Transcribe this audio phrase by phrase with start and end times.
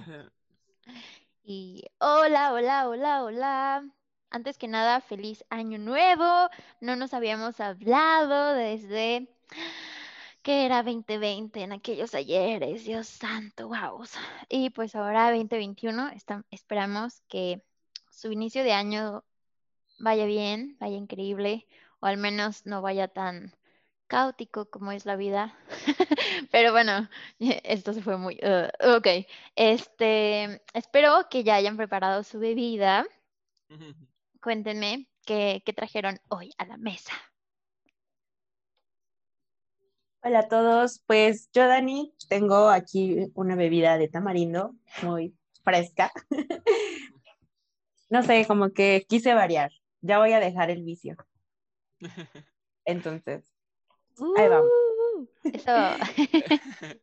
[1.44, 3.88] Y hola, hola, hola, hola.
[4.30, 6.24] Antes que nada, feliz año nuevo.
[6.80, 9.28] No nos habíamos hablado desde
[10.42, 12.84] que era 2020 en aquellos ayeres.
[12.84, 14.04] Dios santo, wow.
[14.48, 17.62] Y pues ahora 2021, estam- esperamos que
[18.10, 19.24] su inicio de año
[20.00, 21.68] vaya bien, vaya increíble,
[22.00, 23.55] o al menos no vaya tan
[24.06, 25.54] caótico como es la vida.
[26.52, 27.08] Pero bueno,
[27.64, 28.38] esto se fue muy...
[28.42, 29.06] uh, ok,
[29.56, 33.06] este, espero que ya hayan preparado su bebida.
[34.40, 37.12] Cuéntenme qué, qué trajeron hoy a la mesa.
[40.22, 46.12] Hola a todos, pues yo Dani tengo aquí una bebida de tamarindo muy fresca.
[48.08, 49.72] No sé, como que quise variar.
[50.00, 51.16] Ya voy a dejar el vicio.
[52.84, 53.55] Entonces,
[54.36, 54.70] Ahí vamos.
[55.44, 55.66] Eso,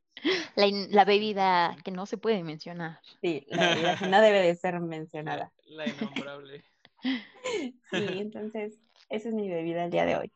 [0.55, 2.99] la, la bebida que no se puede mencionar.
[3.21, 5.51] sí, la bebida que no debe de ser mencionada.
[5.67, 6.63] La innombrable.
[7.91, 10.31] Sí, entonces, esa es mi bebida el día de hoy.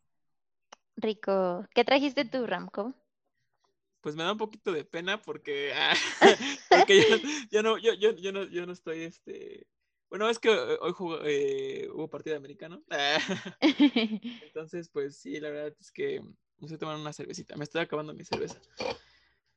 [0.97, 1.65] Rico.
[1.73, 2.93] ¿Qué trajiste tú, Ramco?
[4.01, 5.93] Pues me da un poquito de pena porque, ah,
[6.69, 7.17] porque yo,
[7.51, 9.67] yo no, yo, yo, yo no, yo no estoy, este,
[10.09, 12.83] bueno, es que eh, hoy jugó, eh, hubo partido americano,
[14.41, 16.21] entonces, pues sí, la verdad es que
[16.59, 18.59] me estoy tomando una cervecita, me estoy acabando mi cerveza.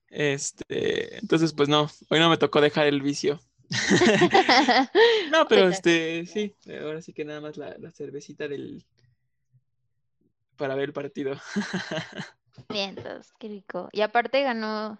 [0.09, 3.41] Este, entonces, pues no, hoy no me tocó dejar el vicio.
[5.31, 8.85] No, pero este, sí, ahora sí que nada más la, la cervecita del,
[10.57, 11.37] para ver el partido.
[12.69, 13.89] Vientos, qué rico.
[13.93, 14.99] Y aparte ganó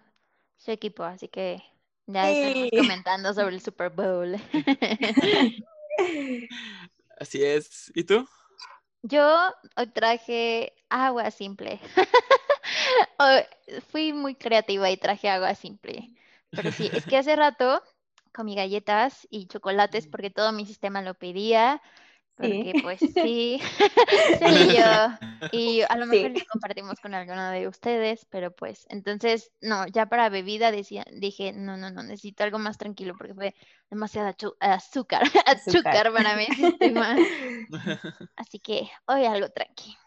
[0.57, 1.61] su equipo, así que
[2.07, 2.77] ya estaremos Sí.
[2.77, 4.35] comentando sobre el Super Bowl.
[7.19, 7.91] Así es.
[7.93, 8.27] ¿Y tú?
[9.03, 11.79] Yo hoy traje agua simple.
[13.89, 16.11] Fui muy creativa y traje agua simple.
[16.53, 17.81] Pero sí, es que hace rato
[18.33, 21.81] comí galletas y chocolates porque todo mi sistema lo pedía.
[22.35, 22.81] Porque Sí.
[22.81, 23.61] pues sí,
[24.39, 24.83] sí, yo.
[25.51, 26.07] Y a lo Sí.
[26.07, 31.05] mejor lo compartimos con alguno de ustedes, pero pues entonces, no, ya para bebida decía,
[31.13, 33.55] dije, no, no, no, necesito algo más tranquilo porque fue
[33.89, 37.21] demasiada achu- azúcar, azúcar para mi sistema.
[38.35, 39.97] Así que hoy algo tranqui.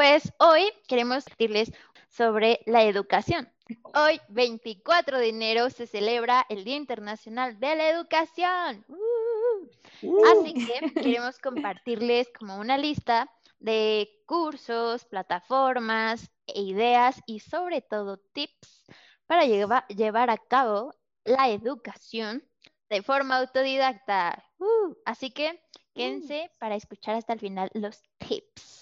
[0.00, 1.70] Pues hoy queremos decirles
[2.08, 3.52] sobre la educación.
[3.94, 8.82] Hoy, 24 de enero, se celebra el Día Internacional de la Educación.
[8.88, 10.22] ¡Uh!
[10.24, 18.16] Así que queremos compartirles como una lista de cursos, plataformas e ideas y sobre todo
[18.32, 18.86] tips
[19.26, 20.94] para lleva- llevar a cabo
[21.24, 22.42] la educación
[22.88, 24.42] de forma autodidacta.
[24.56, 24.94] ¡Uh!
[25.04, 25.62] Así que
[25.92, 28.79] quédense para escuchar hasta el final los tips.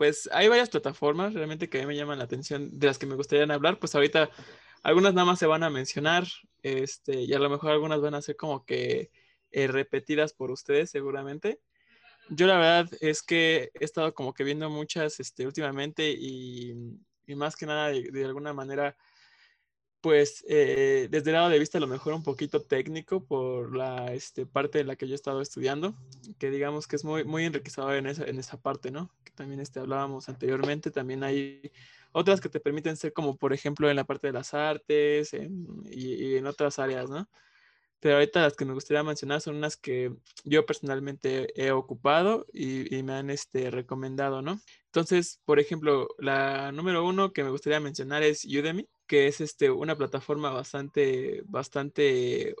[0.00, 3.04] Pues hay varias plataformas realmente que a mí me llaman la atención, de las que
[3.04, 3.78] me gustaría hablar.
[3.78, 4.30] Pues ahorita
[4.82, 6.26] algunas nada más se van a mencionar,
[6.62, 9.10] este, y a lo mejor algunas van a ser como que
[9.50, 11.60] eh, repetidas por ustedes seguramente.
[12.30, 16.72] Yo la verdad es que he estado como que viendo muchas este, últimamente y,
[17.36, 18.96] más que nada de alguna manera,
[20.00, 24.12] pues eh, desde el lado de vista a lo mejor un poquito técnico por la
[24.12, 25.94] este, parte en la que yo he estado estudiando,
[26.38, 29.10] que digamos que es muy, muy enriquecedor en esa, en esa parte, ¿no?
[29.24, 31.72] Que también este, hablábamos anteriormente, también hay
[32.12, 36.36] otras que te permiten ser como por ejemplo en la parte de las artes y
[36.36, 37.28] en otras áreas, ¿no?
[38.00, 42.94] Pero ahorita las que me gustaría mencionar son unas que yo personalmente he ocupado y,
[42.96, 44.58] y me han este, recomendado, ¿no?
[44.90, 49.70] Entonces, por ejemplo, la número uno que me gustaría mencionar es Udemy, que es este,
[49.70, 52.56] una plataforma bastante, bastante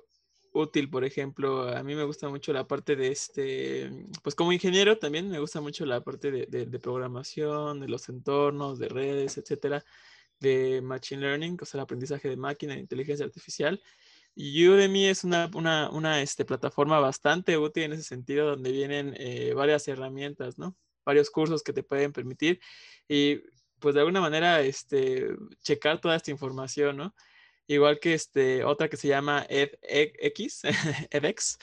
[0.52, 3.90] útil, por ejemplo, a mí me gusta mucho la parte de este,
[4.22, 8.78] pues como ingeniero también me gusta mucho la parte de, de- programación, de los entornos,
[8.78, 9.84] de redes, etcétera,
[10.40, 13.82] de machine learning, o sea, el aprendizaje de máquina, de inteligencia artificial.
[14.34, 19.14] Y Udemy es una, una, una este, plataforma bastante útil en ese sentido, donde vienen
[19.18, 20.76] eh, varias herramientas, ¿no?
[21.04, 22.60] Varios cursos que te pueden permitir
[23.08, 23.42] y
[23.78, 25.28] pues de alguna manera este,
[25.62, 27.14] checar toda esta información, ¿no?
[27.66, 30.62] Igual que este, otra que se llama Ed, edX,
[31.10, 31.58] edX,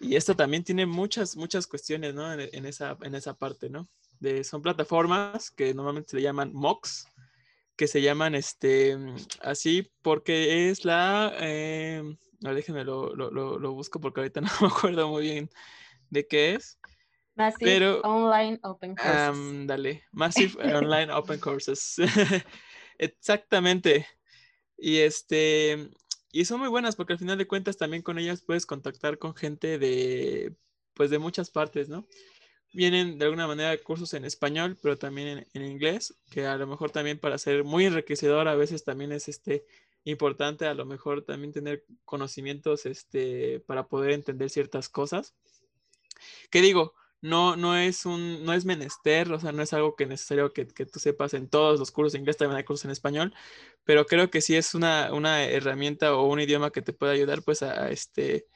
[0.00, 2.32] y esto también tiene muchas, muchas cuestiones, ¿no?
[2.32, 3.88] En, esa, en esa parte, ¿no?
[4.20, 7.06] De, son plataformas que normalmente se llaman MOOCs,
[7.76, 8.96] que se llaman este
[9.40, 12.02] así porque es la eh,
[12.40, 15.50] déjenme lo, lo, lo, busco porque ahorita no me acuerdo muy bien
[16.10, 16.78] de qué es.
[17.34, 19.66] Massive Online Open Courses.
[19.66, 21.96] dale, Massive Online Open Courses.
[22.98, 24.06] Exactamente.
[24.76, 25.90] Y este,
[26.30, 29.34] y son muy buenas porque al final de cuentas también con ellas puedes contactar con
[29.34, 30.54] gente de,
[30.94, 32.06] pues de muchas partes, ¿no?
[32.72, 36.90] Vienen de alguna manera cursos en español, pero también en, inglés, que a lo mejor
[36.90, 39.66] también para ser muy enriquecedor a veces también es este
[40.04, 45.34] importante a lo mejor también tener conocimientos este para poder entender ciertas cosas.
[46.50, 50.06] Que digo, no, no es un, no es menester, o sea, no es algo que
[50.06, 52.90] necesario que, que, tú sepas en todos los cursos de inglés, también hay cursos en
[52.90, 53.34] español,
[53.84, 57.42] pero creo que sí es una, una herramienta o un idioma que te puede ayudar
[57.42, 58.46] pues a, este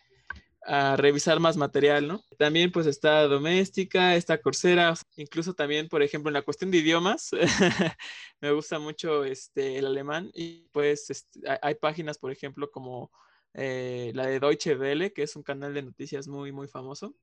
[0.67, 2.25] a revisar más material, ¿no?
[2.39, 7.31] También pues está doméstica, está Coursera, incluso también, por ejemplo, en la cuestión de idiomas,
[8.41, 13.13] me gusta mucho este, el alemán y pues este, hay páginas, por ejemplo, como
[13.55, 17.15] eh, la de Deutsche Welle, que es un canal de noticias muy, muy famoso,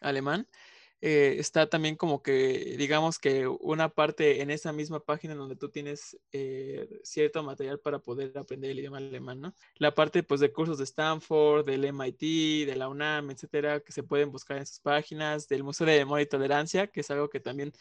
[0.00, 0.48] alemán,
[1.06, 5.68] eh, está también como que, digamos que una parte en esa misma página donde tú
[5.68, 9.54] tienes eh, cierto material para poder aprender el idioma alemán, ¿no?
[9.76, 14.02] La parte pues de cursos de Stanford, del MIT, de la UNAM, etcétera, que se
[14.02, 17.40] pueden buscar en sus páginas, del Museo de Memoria y Tolerancia, que es algo que
[17.40, 17.72] también,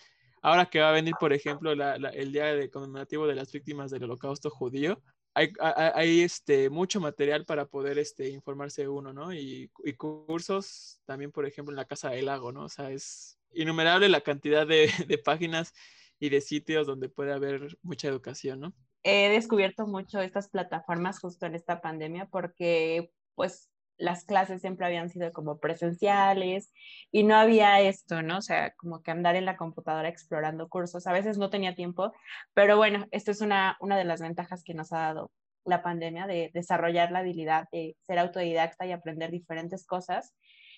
[0.42, 4.04] ahora que va a venir, por ejemplo, el día de conmemorativo de las víctimas del
[4.04, 5.02] holocausto judío,
[5.34, 9.34] hay, este, mucho material para poder este, informarse uno, ¿no?
[9.34, 12.66] Y, cursos también, por ejemplo, en la Casa del Lago, ¿no?
[12.66, 15.74] O sea, es innumerable la cantidad de, de páginas
[16.20, 18.74] y de sitios donde puede haber mucha educación, ¿no?
[19.04, 25.10] He descubierto mucho estas plataformas justo en esta pandemia porque, pues, las clases siempre habían
[25.10, 26.72] sido como presenciales
[27.12, 28.38] y no había esto, ¿no?
[28.38, 31.08] O sea, como que andar en la computadora explorando cursos.
[31.08, 32.14] A veces no tenía tiempo,
[32.54, 35.32] pero bueno, esto es una, una de las ventajas que nos ha dado
[35.66, 40.34] la pandemia de desarrollar la habilidad de ser autodidacta y aprender diferentes cosas.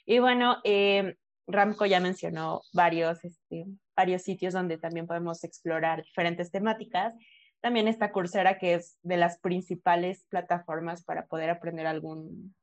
[0.06, 1.16] Y bueno, eh,
[1.48, 3.66] Ramco ya mencionó varios, este,
[3.96, 7.14] varios sitios donde también podemos explorar diferentes temáticas.
[7.62, 12.56] También está Coursera, que es de las principales plataformas para poder aprender algún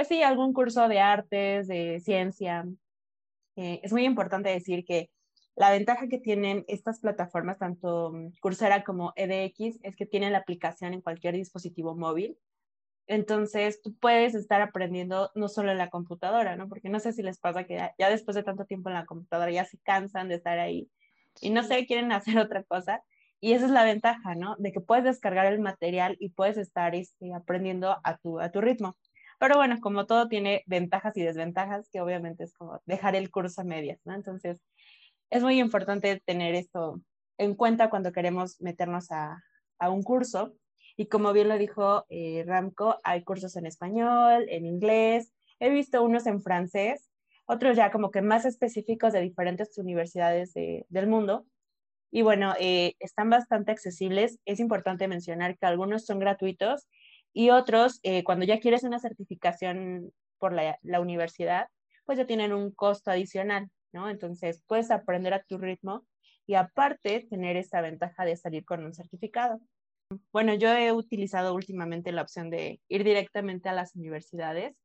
[0.00, 2.64] pues sí, algún curso de artes, de ciencia.
[3.56, 5.10] Eh, es muy importante decir que
[5.56, 10.38] la ventaja que tienen estas plataformas, tanto mm, Coursera como EDX, es que tienen la
[10.38, 12.38] aplicación en cualquier dispositivo móvil.
[13.08, 16.66] Entonces, tú puedes estar aprendiendo no solo en la computadora, ¿no?
[16.66, 19.52] Porque no sé si les pasa que ya, después de tanto tiempo en la computadora
[19.52, 20.88] ya se cansan de estar ahí
[21.42, 23.02] y no sé, quieren hacer otra cosa.
[23.38, 24.56] Y esa es la ventaja, ¿no?
[24.58, 28.62] De que puedes descargar el material y puedes estar este, aprendiendo a tu, a tu
[28.62, 28.96] ritmo.
[29.40, 33.62] Pero bueno, como todo tiene ventajas y desventajas, que obviamente es como dejar el curso
[33.62, 34.14] a medias, ¿no?
[34.14, 34.60] Entonces,
[35.30, 37.00] es muy importante tener esto
[37.38, 39.42] en cuenta cuando queremos meternos a,
[39.78, 40.52] a un curso.
[40.94, 46.02] Y como bien lo dijo eh, Ramco, hay cursos en español, en inglés, he visto
[46.02, 47.10] unos en francés,
[47.46, 51.46] otros ya como que más específicos de diferentes universidades de, del mundo.
[52.10, 54.38] Y bueno, eh, están bastante accesibles.
[54.44, 56.86] Es importante mencionar que algunos son gratuitos
[57.32, 61.68] y otros, eh, cuando ya quieres una certificación por la, la, universidad,
[62.04, 64.08] pues ya tienen un costo adicional, ¿no?
[64.10, 66.06] Entonces puedes aprender a tu ritmo
[66.46, 69.60] y aparte tener esa ventaja de salir con un certificado.
[70.32, 74.76] Bueno, yo he utilizado últimamente la opción de ir directamente a las universidades.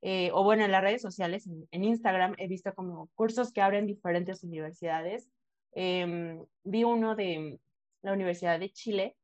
[0.00, 3.86] Eh, o bueno, en las redes sociales, en, Instagram, he visto como cursos que abren
[3.86, 5.28] diferentes universidades.
[5.72, 7.60] Em, vi uno de
[8.02, 9.16] la Universidad de Chile,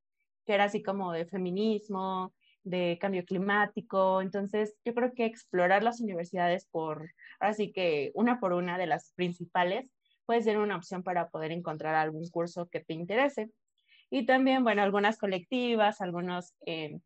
[0.45, 2.35] que era así como de feminismo,
[2.67, 4.21] de cambio climático.
[4.21, 9.13] Entonces, yo creo que explorar las universidades por, así que una por una de las
[9.15, 9.91] principales,
[10.27, 13.51] puede ser una opción para poder encontrar algún curso que te interese.
[14.11, 16.99] Y también, bueno, algunas colectivas, algunos, eh,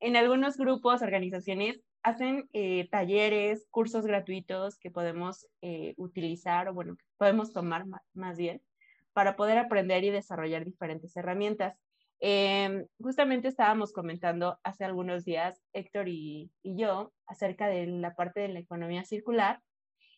[0.00, 6.96] en algunos grupos, organizaciones, hacen eh, talleres, cursos gratuitos que podemos eh, utilizar o, bueno,
[7.16, 7.84] podemos tomar
[8.14, 8.62] más bien
[9.12, 11.76] para poder aprender y desarrollar diferentes herramientas.
[12.20, 18.48] Em, justamente estábamos comentando hace algunos días, Héctor y, yo, acerca de la parte de
[18.48, 19.62] la economía circular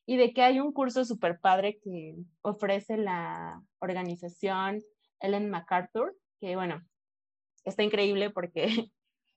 [0.06, 4.80] y de que hay un curso súper padre que ofrece la organización
[5.20, 6.82] Ellen MacArthur, que bueno,
[7.64, 8.66] está increíble porque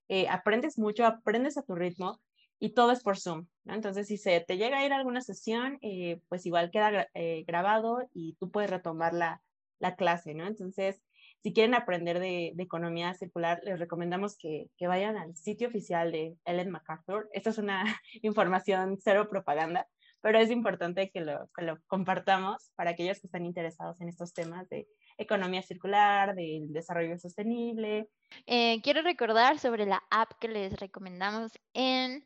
[0.08, 2.22] eh, aprendes mucho, aprendes a tu ritmo
[2.60, 3.48] y todo es por Zoom.
[3.66, 7.44] Entonces, si se te llega a ir a alguna sesión, eh, pues igual queda eh,
[7.46, 9.42] grabado y tú puedes retomar la,
[9.80, 10.48] la clase, ¿no?
[10.48, 11.02] Entonces,
[11.44, 16.72] si quieren aprender de, economía circular, les recomendamos que, vayan al sitio oficial de Ellen
[16.72, 17.30] MacArthur.
[17.34, 17.84] Esta es una
[18.22, 19.86] información cero propaganda,
[20.22, 24.34] pero es importante que lo, que lo compartamos para aquellos que están interesados en estos
[24.34, 28.08] temas de economía circular, del desarrollo sostenible.
[28.46, 32.26] Eh, quiero recordar sobre la app que les recomendamos en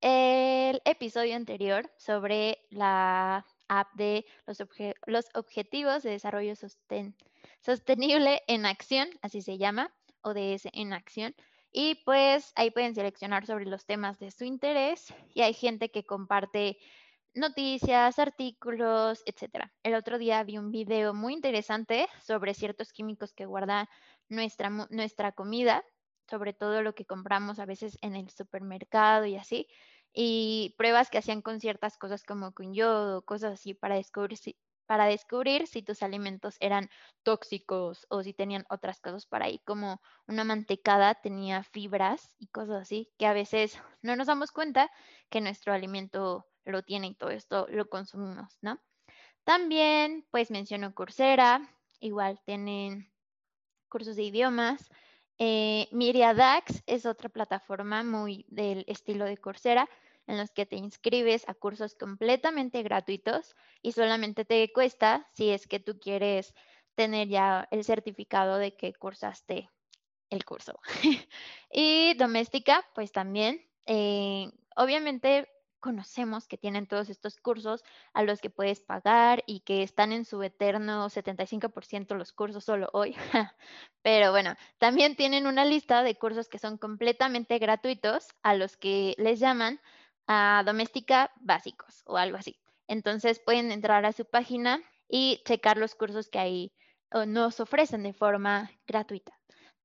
[0.00, 3.46] el episodio anterior sobre la
[3.94, 4.26] de
[5.06, 6.54] los, Objetivos de Desarrollo
[7.60, 11.34] Sostenible en Acción, así se llama, ODS en Acción.
[11.72, 16.04] Y pues ahí pueden seleccionar sobre los temas de su interés y hay gente que
[16.04, 16.78] comparte
[17.32, 19.70] noticias, artículos, etc.
[19.84, 23.88] El otro día vi un video muy interesante sobre ciertos químicos que guarda
[24.28, 25.84] nuestra, nuestra comida,
[26.28, 29.68] sobre todo lo que compramos a veces en el supermercado y así,
[30.12, 32.74] y pruebas que hacían con ciertas cosas como con
[33.24, 36.90] cosas así para descubrir si, para descubrir si tus alimentos eran
[37.22, 42.82] tóxicos o si tenían otras cosas para ahí, como una mantecada tenía fibras y cosas
[42.82, 44.90] así, que a veces no nos damos cuenta
[45.28, 48.80] que nuestro alimento lo tiene y todo esto lo consumimos, ¿no?
[49.44, 51.60] También, pues menciono Coursera,
[52.00, 53.12] igual tienen
[53.88, 54.88] cursos de idiomas.
[55.42, 59.88] Eh, Miriadax es otra plataforma muy del estilo de Coursera,
[60.26, 65.66] en los que te inscribes a cursos completamente gratuitos y solamente te cuesta si es
[65.66, 66.52] que tú quieres
[66.94, 69.70] tener ya el certificado de que cursaste
[70.28, 70.78] el curso.
[71.72, 75.48] y doméstica, pues también, eh, obviamente
[75.80, 77.82] conocemos que tienen todos estos cursos
[78.12, 82.88] a los que puedes pagar y que están en su eterno 75% los cursos solo
[82.92, 83.16] hoy.
[84.02, 89.14] Pero bueno, también tienen una lista de cursos que son completamente gratuitos a los que
[89.18, 89.80] les llaman
[90.26, 92.60] a doméstica básicos o algo así.
[92.86, 96.72] Entonces pueden entrar a su página y checar los cursos que ahí
[97.26, 99.39] nos ofrecen de forma gratuita.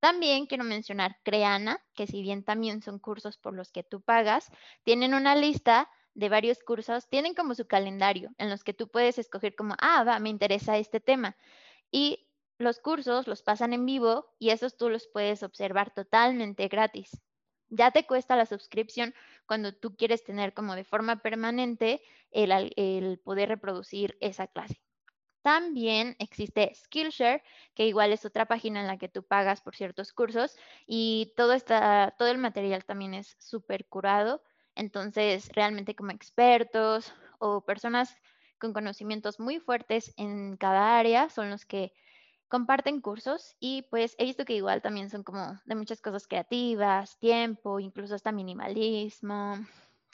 [0.06, 4.52] También quiero mencionar Creana, que si bien también son cursos por los que tú pagas,
[4.84, 9.18] tienen una lista de varios cursos, tienen como su calendario en los que tú puedes
[9.18, 11.36] escoger como, ah, va, me interesa este tema.
[11.90, 17.10] Y los cursos los pasan en vivo y esos tú los puedes observar totalmente gratis.
[17.70, 19.16] Ya te cuesta la suscripción
[19.48, 24.85] cuando tú quieres tener como de forma permanente el, poder reproducir esa clase.
[25.46, 27.44] También existe Skillshare,
[27.76, 31.54] que igual es otra página en la que tú pagas por ciertos cursos y todo,
[31.54, 34.42] está, todo el material también es súper curado.
[34.74, 38.18] Entonces, realmente como expertos o personas
[38.58, 41.94] con conocimientos muy fuertes en cada área son los que
[42.48, 47.20] comparten cursos y pues he visto que igual también son como de muchas cosas creativas,
[47.20, 49.60] tiempo, incluso hasta minimalismo,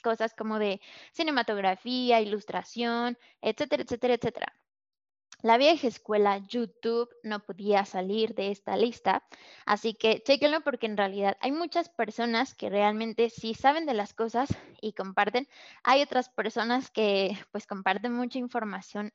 [0.02, 4.61] cosas como de cinematografía, ilustración, etcétera, etcétera, etcétera.
[5.42, 9.24] La vieja escuela YouTube no podía salir de esta lista,
[9.66, 14.14] así que chequenlo porque en realidad hay muchas personas que realmente sí saben de las
[14.14, 14.48] cosas
[14.80, 15.48] y comparten.
[15.82, 19.12] Hay otras personas que pues comparten mucha información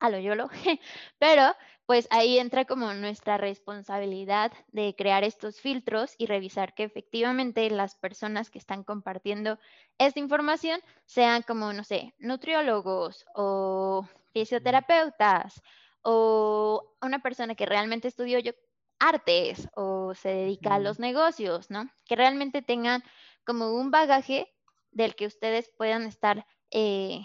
[0.00, 0.48] a lo YOLO,
[1.18, 1.54] pero
[1.84, 7.96] pues ahí entra como nuestra responsabilidad de crear estos filtros y revisar que efectivamente las
[7.96, 9.58] personas que están compartiendo
[9.98, 15.62] esta información sean como, no sé, nutriólogos o fisioterapeutas
[16.02, 18.52] o una persona que realmente estudió yo
[18.98, 21.88] artes o se dedica a los negocios, ¿no?
[22.04, 23.02] Que realmente tengan
[23.44, 24.54] como un bagaje
[24.90, 27.20] del que ustedes puedan estar eh,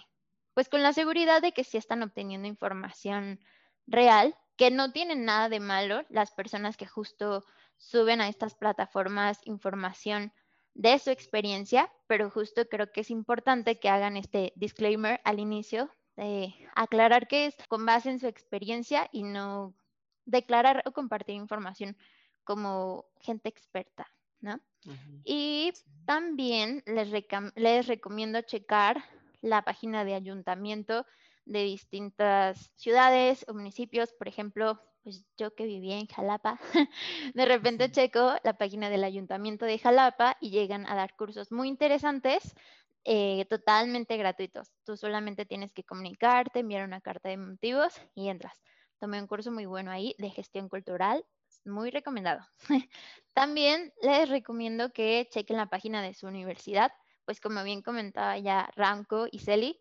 [0.53, 3.41] pues con la seguridad de que sí están obteniendo información
[3.87, 7.43] real, que no tienen nada de malo las personas que justo
[7.75, 10.31] suben a estas plataformas información
[10.75, 15.91] de su experiencia, pero justo creo que es importante que hagan este disclaimer al inicio
[16.21, 19.73] de aclarar que es con base en su experiencia y no
[20.25, 21.97] declarar o compartir información
[22.43, 24.07] como gente experta,
[24.39, 24.59] ¿no?
[25.23, 25.73] Y
[26.05, 27.09] también les,
[27.55, 29.03] les recomiendo checar
[29.41, 31.05] la página de ayuntamiento
[31.45, 34.11] de distintas ciudades o municipios.
[34.13, 36.59] Por ejemplo, pues yo que vivía en Jalapa,
[37.33, 41.67] de repente checo la página del ayuntamiento de Jalapa y llegan a dar cursos muy
[41.67, 42.55] interesantes,
[43.03, 44.71] eh, totalmente gratuitos.
[44.85, 48.61] Tú solamente tienes que comunicarte, enviar una carta de motivos y entras.
[48.99, 51.25] Tomé un curso muy bueno ahí de gestión cultural,
[51.65, 52.41] muy recomendado.
[53.33, 56.91] También les recomiendo que chequen la página de su universidad
[57.25, 59.79] pues como bien comentaba ya Ramco y Celi,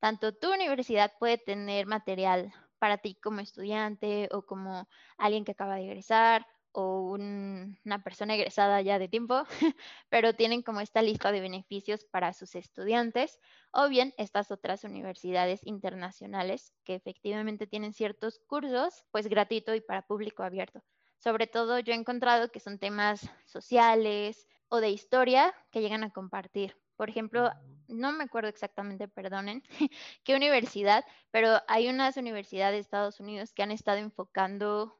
[0.00, 5.76] tanto tu universidad puede tener material para ti como estudiante o como alguien que acaba
[5.76, 7.00] de egresar o
[7.90, 9.42] una persona egresada ya de tiempo,
[10.10, 13.40] pero tienen como esta lista de beneficios para sus estudiantes
[13.72, 20.06] o bien estas otras universidades internacionales que efectivamente tienen ciertos cursos pues gratuito y para
[20.06, 20.84] público abierto.
[21.18, 26.12] Sobre todo yo he encontrado que son temas sociales o de historia que llegan a
[26.12, 26.76] compartir.
[26.94, 27.50] Por ejemplo,
[27.88, 29.64] no me acuerdo exactamente, perdonen,
[30.22, 34.99] qué universidad, pero hay unas universidades de Estados Unidos que han estado enfocando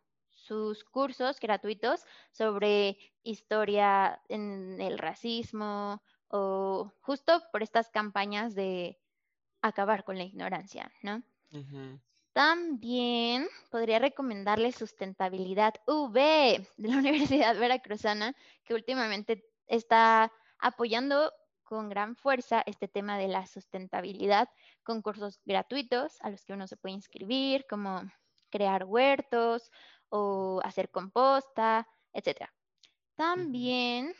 [0.51, 8.99] sus cursos gratuitos sobre historia en el racismo o justo por estas campañas de
[9.63, 11.23] acabar con la ignorancia, ¿no?
[12.33, 22.17] También podría recomendarles Sustentabilidad V de la Universidad Veracruzana, que últimamente está apoyando con gran
[22.17, 24.49] fuerza este tema de la sustentabilidad
[24.83, 28.03] con cursos gratuitos a los que uno se puede inscribir, como
[28.51, 29.71] crear huertos
[30.11, 32.51] o hacer composta, etc.
[33.17, 34.15] También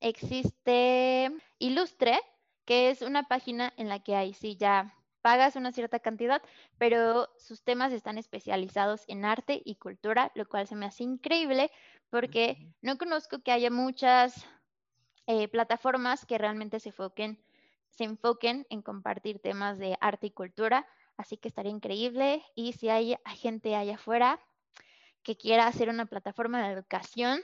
[0.00, 2.20] existe Ilustre,
[2.64, 6.42] que es una página en la que ahí sí ya pagas una cierta cantidad,
[6.78, 11.70] pero sus temas están especializados en arte y cultura, lo cual se me hace increíble
[12.08, 14.46] porque no conozco que haya muchas
[15.26, 17.38] eh, plataformas que realmente se enfoquen,
[17.90, 22.42] se enfoquen en compartir temas de arte y cultura, así que estaría increíble.
[22.54, 24.40] Y si hay, gente allá afuera
[25.36, 27.42] quiera hacer una plataforma de educación,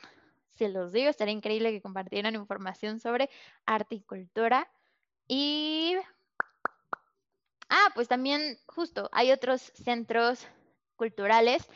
[0.54, 3.28] se los digo, estaría increíble que compartieran información sobre
[3.66, 4.70] arte y cultura.
[5.28, 5.96] Y,
[7.68, 10.46] ah, pues también justo hay otros centros
[10.96, 11.68] culturales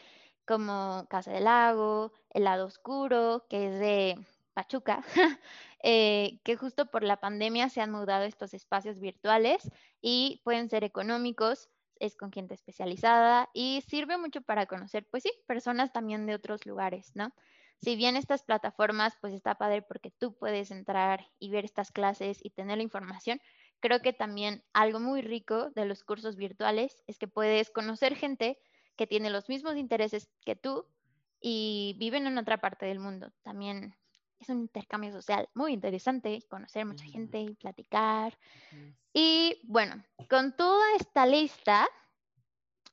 [0.47, 5.05] como Casa del Lago, El Lado Oscuro, que es de Pachuca,
[5.83, 10.85] eh, que justo por la pandemia se han mudado estos espacios virtuales y pueden ser
[10.85, 11.69] económicos,
[12.01, 16.67] es con gente especializada y sirve mucho para conocer, pues sí, personas también de otros
[16.67, 17.33] lugares, ¿no?
[17.83, 22.39] Si bien estas plataformas, pues está padre porque tú puedes entrar y ver estas clases
[22.43, 23.41] y tener la información,
[23.81, 28.59] creo que también algo muy rico de los cursos virtuales es que puedes conocer gente
[28.97, 30.87] que tiene los mismos intereses que tú
[31.41, 33.33] y viven en otra parte del mundo.
[33.43, 33.97] También
[34.41, 38.37] es un intercambio social muy interesante, conocer mucha gente y platicar.
[39.13, 41.87] Y bueno, con toda esta lista,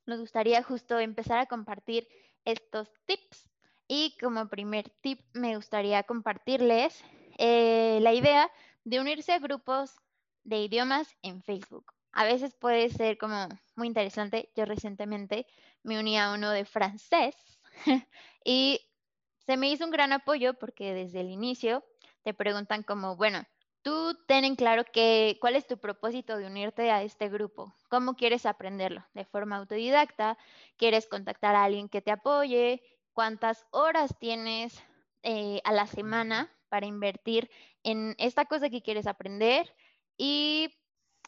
[0.06, 2.06] nos gustaría justo empezar a compartir
[2.44, 3.48] estos tips.
[3.88, 7.02] Y como primer tip, me gustaría compartirles
[7.38, 8.50] eh, la idea
[8.84, 9.96] de unirse a grupos
[10.44, 11.92] de idiomas en Facebook.
[12.12, 14.50] A veces puede ser como muy interesante.
[14.54, 15.46] Yo recientemente
[15.82, 17.34] me uní a uno de francés
[18.44, 18.80] y
[19.48, 21.82] se me hizo un gran apoyo porque desde el inicio
[22.22, 23.46] te preguntan como, bueno,
[23.80, 28.14] tú ten en claro que, cuál es tu propósito de unirte a este grupo, cómo
[28.14, 30.36] quieres aprenderlo, de forma autodidacta,
[30.76, 32.82] quieres contactar a alguien que te apoye,
[33.14, 34.84] cuántas horas tienes
[35.22, 37.50] eh, a la semana para invertir
[37.84, 39.74] en esta cosa que quieres aprender
[40.18, 40.74] y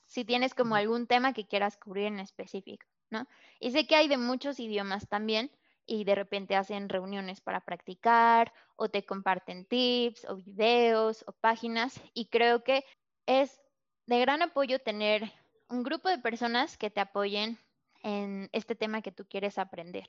[0.05, 3.27] si tienes como algún tema que quieras cubrir en específico, ¿no?
[3.61, 5.51] Y sé que hay de muchos idiomas también,
[5.91, 12.01] y de repente hacen reuniones para practicar o te comparten tips o videos o páginas
[12.15, 12.85] y creo que
[13.27, 13.61] es
[14.07, 15.33] de gran apoyo tener
[15.69, 17.59] un grupo de personas que te apoyen
[18.05, 20.09] en este tema que tú quieres aprender.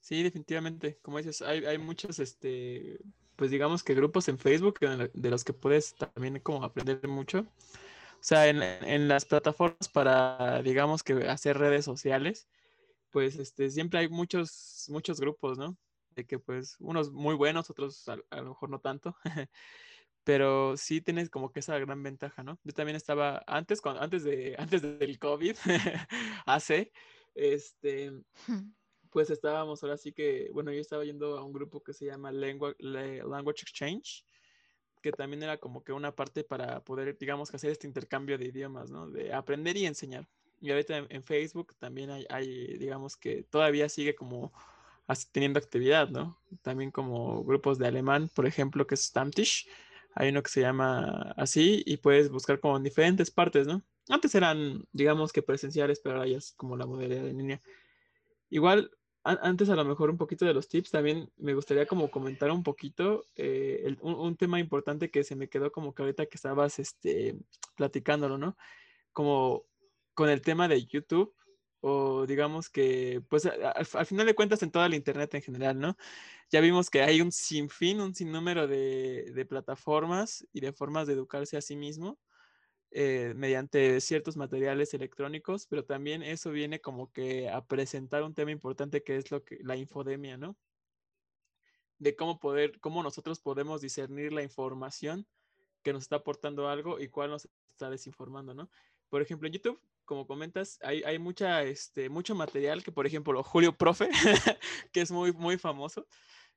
[0.00, 0.98] Sí, definitivamente.
[1.00, 2.98] Como dices, hay, hay muchos, este,
[3.36, 7.46] pues digamos que grupos en Facebook de los que puedes también como aprender mucho.
[8.14, 12.48] O sea, en, en las plataformas para, digamos que hacer redes sociales,
[13.12, 15.76] pues este, siempre hay muchos, muchos grupos, ¿no?
[16.10, 19.16] De que pues unos muy buenos, otros a, lo mejor no tanto,
[20.24, 22.58] pero sí tienes como que esa gran ventaja, ¿no?
[22.64, 25.56] Yo también estaba antes, cuando, antes, de, antes del COVID,
[26.46, 26.90] hace,
[27.34, 28.12] este,
[29.10, 32.32] pues estábamos ahora sí que, bueno, yo estaba yendo a un grupo que se llama
[32.32, 34.24] Language Exchange,
[35.02, 38.90] que también era como que una parte para poder, digamos, hacer este intercambio de idiomas,
[38.90, 39.10] ¿no?
[39.10, 40.26] De aprender y enseñar.
[40.62, 44.52] Y ahorita en, Facebook también hay, digamos que todavía sigue como
[45.32, 46.38] teniendo actividad, ¿no?
[46.62, 49.68] También como grupos de alemán, por ejemplo, que es Stammtisch.
[50.14, 53.82] Hay uno que se llama así y puedes buscar como en diferentes partes, ¿no?
[54.08, 57.62] Antes eran, digamos que presenciales, pero ahora ya es como la modalidad en línea.
[58.48, 58.92] Igual,
[59.24, 62.62] antes a lo mejor un poquito de los tips, también me gustaría como comentar un
[62.62, 66.78] poquito eh, un, un, tema importante que se me quedó como que ahorita que estabas
[66.78, 67.36] este,
[67.76, 68.56] platicándolo, ¿no?
[69.12, 69.64] Como
[70.14, 71.34] con el tema de YouTube
[71.80, 75.96] o digamos que, pues al, final de cuentas en toda la Internet en general, ¿no?
[76.50, 81.14] Ya vimos que hay un sinfín, un sinnúmero de, de plataformas y de formas de
[81.14, 82.18] educarse a sí mismo
[82.94, 88.50] eh, mediante ciertos materiales electrónicos, pero también eso viene como que a presentar un tema
[88.50, 90.58] importante que es lo que la infodemia, ¿no?
[91.98, 95.26] De cómo poder, cómo nosotros podemos discernir la información
[95.82, 98.70] que nos está aportando algo y cuál nos está desinformando, ¿no?
[99.08, 99.80] Por ejemplo, en YouTube
[100.12, 104.10] como comentas, hay, hay mucha, este, mucho material que, por ejemplo, Julio Profe,
[104.92, 106.06] que es muy, muy famoso,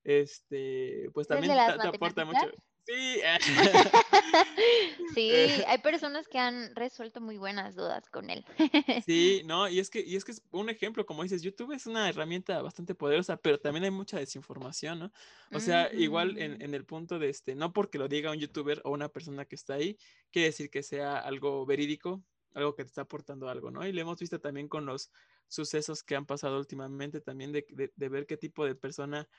[0.04, 2.52] este, pues también te, aporta mucho.
[2.86, 3.22] Sí.
[5.16, 5.64] Sí, Eh.
[5.68, 8.44] hay personas que han resuelto muy buenas dudas con él.
[9.06, 11.88] Sí, no, y es que, y es que es un ejemplo, como dices, YouTube es
[11.88, 15.12] una herramienta bastante poderosa, pero también hay mucha desinformación, ¿no?
[15.54, 18.82] O sea, igual en, en el punto de este, no porque lo diga un youtuber
[18.84, 19.98] o una persona que está ahí,
[20.30, 22.22] quiere decir que sea algo verídico,
[22.56, 23.88] algo que te está aportando algo, ¿no?
[23.88, 25.12] Y lo hemos visto también con los
[25.48, 29.30] sucesos que han pasado últimamente, también de, de- de ver qué tipo de persona,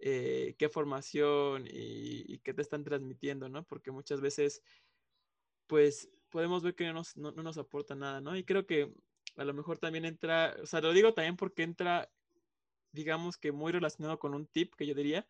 [0.00, 3.64] eh, qué formación y, y qué te están transmitiendo, ¿no?
[3.64, 4.62] Porque muchas veces
[5.66, 8.36] pues podemos ver que no nos, no, no nos aporta nada, ¿no?
[8.36, 8.92] Y creo que
[9.36, 12.12] a lo mejor también entra, o sea, lo digo también porque entra,
[12.92, 15.28] digamos que muy relacionado con un tip que yo diría,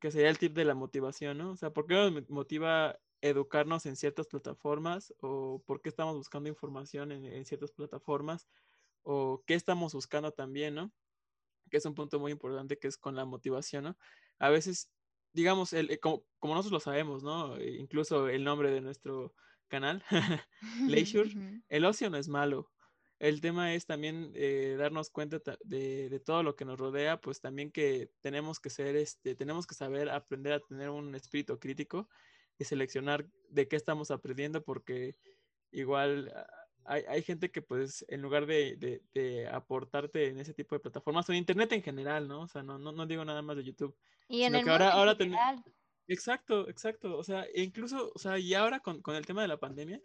[0.00, 1.52] que sería el tip de la motivación, ¿no?
[1.52, 5.14] O sea, ¿por qué nos mo- motiva educarnos en ciertas plataformas?
[5.20, 8.48] ¿O por qué estamos buscando información en, en ciertas plataformas?
[9.02, 10.92] ¿O qué estamos buscando también, ¿no?
[11.70, 13.96] Que es un punto muy importante que es con la motivación, ¿no?
[14.38, 14.90] A veces,
[15.32, 17.56] digamos, el, eh, como, como nosotros lo sabemos, ¿no?
[17.56, 19.34] E Incluso el nombre de nuestro
[19.68, 20.04] canal,
[20.86, 21.30] Leisure,
[21.68, 22.70] el ocio no es malo.
[23.18, 27.20] El tema es también eh, darnos cuenta ta- de, de todo lo que nos rodea,
[27.20, 31.58] pues también que tenemos que ser, este, tenemos que saber aprender a tener un espíritu
[31.60, 32.08] crítico
[32.58, 35.16] y seleccionar de qué estamos aprendiendo, porque
[35.70, 36.46] igual ah,
[36.84, 40.80] hay, hay gente que pues en lugar de, de- de aportarte en ese tipo de
[40.80, 42.42] plataformas o en internet en general, ¿no?
[42.42, 43.96] O sea, no, no, no digo nada más de YouTube,
[44.28, 45.34] Y en el que ahora, en ahora ten-.
[46.08, 47.16] Exacto, exacto.
[47.16, 50.00] O sea, e incluso, o sea, y ahora con, con el tema de la pandemia,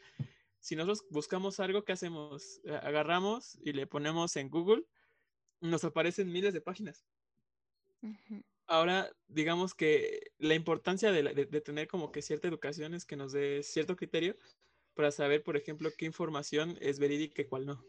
[0.60, 2.62] si nosotros buscamos algo, ¿qué hacemos?
[2.82, 4.86] Agarramos y le ponemos en Google,
[5.60, 7.06] nos aparecen miles de páginas.
[8.68, 13.06] Ahora, digamos que la importancia de, la- de- de tener como que cierta educación es
[13.06, 14.36] que nos dé cierto criterio
[14.94, 17.84] para saber, por ejemplo, qué información es verídica y cuál no.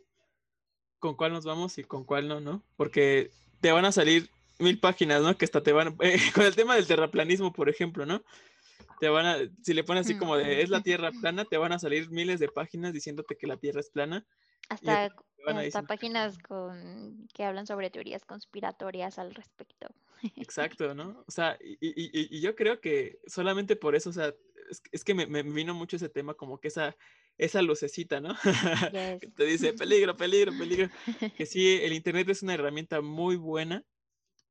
[0.98, 2.62] Con cuál nos vamos y con cuál no, ¿no?
[2.76, 5.36] Porque te van a salir mil páginas, ¿no?
[5.36, 8.22] Que hasta te van, eh, con el tema del terraplanismo, por ejemplo, ¿no?
[9.00, 11.72] Te van a, si le pones así como de es la Tierra plana, te van
[11.72, 14.26] a salir miles de páginas diciéndote que la Tierra es plana.
[14.68, 15.14] Hasta,
[15.46, 19.88] hasta páginas con que hablan sobre teorías conspiratorias al respecto.
[20.36, 21.24] Exacto, ¿no?
[21.26, 24.34] O sea, y, y- y- yo creo que solamente por eso, o sea,
[24.70, 26.96] es, es que me, me vino mucho ese tema, como que esa,
[27.38, 28.34] esa lucecita, ¿no?
[28.92, 29.20] Yes.
[29.20, 30.88] que te dice peligro, peligro, peligro.
[31.36, 33.84] Que sí, el Internet es una herramienta muy buena,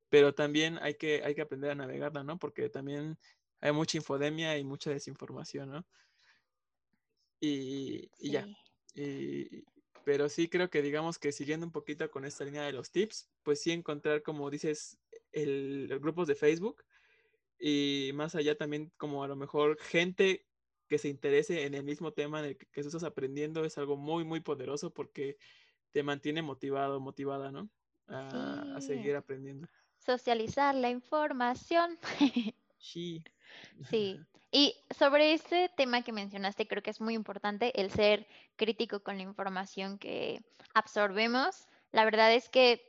[0.09, 2.39] pero también hay que, hay que aprender a navegarla, ¿no?
[2.39, 3.17] Porque también
[3.59, 5.85] hay mucha infodemia y mucha desinformación, ¿no?
[7.39, 8.47] Y, y ya.
[8.95, 9.63] Y-
[10.07, 13.29] pero sí creo que digamos que siguiendo un poquito con esta línea de los tips,
[13.43, 14.97] pues sí encontrar, como dices,
[15.33, 16.85] el, los grupos de Facebook
[17.59, 20.45] y más allá también como a lo mejor gente
[20.87, 23.77] que se interese en el mismo tema en el que, que tú estás aprendiendo es
[23.77, 25.35] algo muy, muy poderoso porque
[25.91, 27.69] te mantiene motivado, motivada, ¿no?
[28.07, 29.67] A, a seguir aprendiendo.
[29.97, 31.99] Socializar la información.
[32.79, 33.21] Sí.
[33.89, 34.19] Sí,
[34.51, 39.17] y sobre este tema que mencionaste, creo que es muy importante el ser crítico con
[39.17, 40.41] la información que
[40.73, 41.67] absorbemos.
[41.91, 42.81] La verdad es que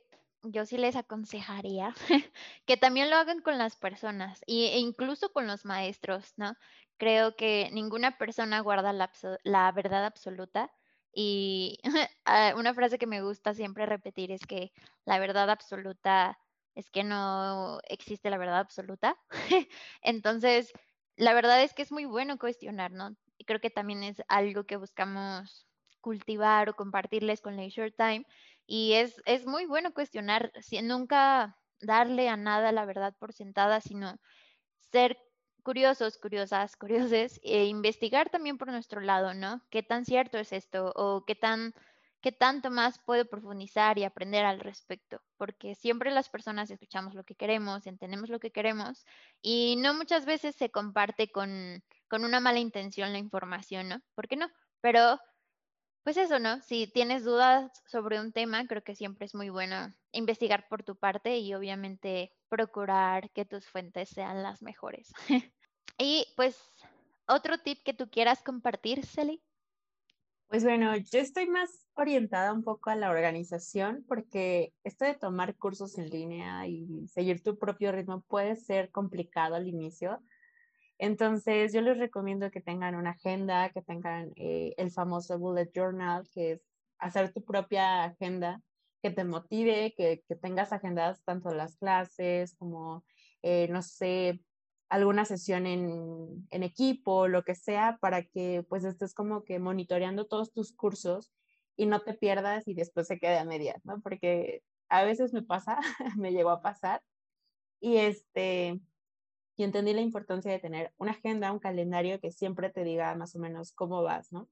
[0.42, 1.94] yo sí les aconsejaría
[2.66, 6.54] que también lo hagan con las personas e incluso con los maestros, ¿no?
[6.96, 9.10] Creo que ninguna persona guarda la,
[9.44, 10.70] la verdad absoluta
[11.12, 11.78] y
[12.24, 14.72] ah, una frase que me gusta siempre repetir es que
[15.04, 16.38] la verdad absoluta
[16.78, 19.16] es que no existe la verdad absoluta.
[20.02, 20.72] Entonces,
[21.16, 23.16] la verdad es que es muy bueno cuestionar, ¿no?
[23.38, 25.66] Y creo que también es algo que buscamos
[26.00, 28.24] cultivar o compartirles con Leisure Time.
[28.66, 33.80] Y es, es muy bueno cuestionar, si- nunca darle a nada la verdad por sentada,
[33.80, 34.18] sino
[34.80, 35.18] ser
[35.62, 39.62] curiosos, curiosas, curioses e investigar también por nuestro lado, ¿no?
[39.70, 40.92] ¿Qué tan cierto es esto?
[40.96, 41.74] O qué tan,
[42.28, 45.22] qué tanto más puedo profundizar y aprender al respecto?
[45.38, 49.06] Porque siempre las personas escuchamos lo que queremos, entendemos lo que queremos
[49.40, 54.02] y no muchas veces se comparte con, con una mala intención la información, ¿no?
[54.14, 54.50] ¿Por qué no?
[54.82, 55.18] Pero
[56.02, 56.60] pues eso, ¿no?
[56.60, 60.96] Si tienes dudas sobre un tema, creo que siempre es muy bueno investigar por tu
[60.96, 65.14] parte y obviamente procurar que tus fuentes sean las mejores.
[65.98, 66.62] y pues,
[67.26, 69.42] otro tip que tú quieras compartir, Celi.
[70.48, 75.54] Pues bueno, yo estoy más orientada un poco a la organización porque esto de tomar
[75.56, 80.22] cursos en línea y seguir tu propio ritmo puede ser complicado al inicio.
[80.96, 86.26] Entonces, yo les recomiendo que tengan una agenda, que tengan eh, el famoso bullet journal,
[86.32, 86.62] que es
[86.98, 88.62] hacer tu propia agenda
[89.02, 93.04] que te motive, que, que tengas agendadas tanto las clases como,
[93.42, 94.40] eh, no sé,
[94.88, 100.26] alguna sesión en, en equipo, lo que sea, para que pues estés como que monitoreando
[100.26, 101.32] todos tus cursos
[101.76, 104.00] y no te pierdas y después se quede a medias, ¿no?
[104.00, 105.78] Porque a veces me pasa,
[106.16, 107.02] me llegó a pasar
[107.80, 108.80] y este,
[109.56, 113.34] y entendí la importancia de tener una agenda, un calendario que siempre te diga más
[113.36, 114.48] o menos cómo vas, ¿no?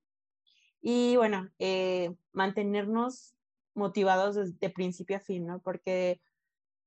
[0.83, 3.35] Y bueno, eh, mantenernos
[3.75, 5.61] motivados desde principio a fin, ¿no?
[5.61, 6.21] Porque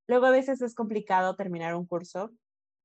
[0.07, 2.31] luego a veces es complicado terminar un curso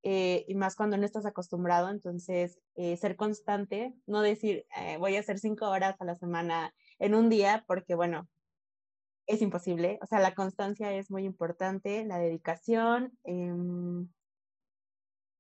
[0.05, 4.67] eh, y más cuando no estás acostumbrado, entonces eh, ser constante, no decir
[5.01, 8.29] voy a hacer cinco horas a la semana en un día, porque bueno,
[9.27, 14.09] es imposible, o sea, la constancia es muy importante, la dedicación, em,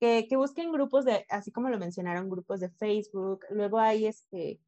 [0.00, 4.60] que, que, busquen grupos de, así como lo mencionaron, grupos de Facebook, luego hay este,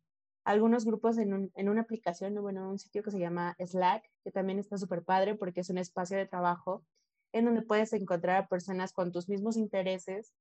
[0.45, 4.59] algunos grupos en, en una aplicación, bueno, un sitio que se llama Slack, que también
[4.59, 6.85] está súper padre porque es un espacio de trabajo
[7.39, 10.33] en donde puedes encontrar a personas con tus mismos intereses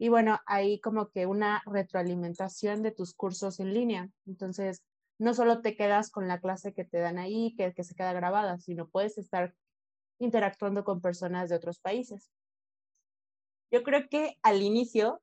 [0.00, 4.08] y bueno, hay como que una retroalimentación de tus cursos en línea.
[4.26, 4.82] Entonces,
[5.18, 8.14] no solo te quedas con la clase que te dan ahí, que, que se queda
[8.14, 9.54] grabada, sino puedes estar
[10.18, 12.30] interactuando con personas de otros países.
[13.70, 15.20] Yo creo que al inicio,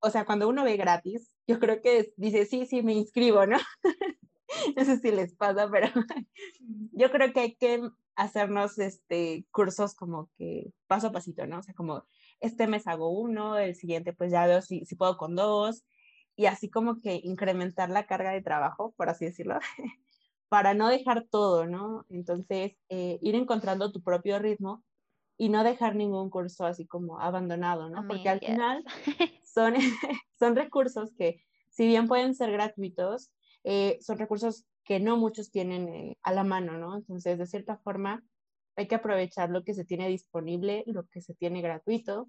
[0.00, 3.58] o sea, cuando uno ve gratis, yo creo que dice, sí, sí, me inscribo, ¿no?
[4.76, 5.88] no sé si les pasa, pero
[6.92, 7.82] yo creo que hay que
[8.16, 11.58] hacernos este, cursos como que paso a pasito, ¿no?
[11.58, 12.04] O sea, como
[12.40, 15.84] este mes hago uno, el siguiente pues ya veo si, si puedo con dos,
[16.36, 19.58] y así como que incrementar la carga de trabajo, por así decirlo,
[20.48, 22.06] para no dejar todo, ¿no?
[22.10, 24.84] Entonces, eh, ir encontrando tu propio ritmo
[25.36, 28.06] y no dejar ningún curso así como abandonado, ¿no?
[28.06, 28.84] Porque al final
[29.44, 29.74] son,
[30.38, 33.32] son recursos que, si bien pueden ser gratuitos,
[33.64, 36.96] eh, son recursos que no muchos tienen eh, a la mano, ¿no?
[36.96, 38.22] Entonces, de cierta forma,
[38.76, 42.28] hay que aprovechar lo que se tiene disponible, lo que se tiene gratuito,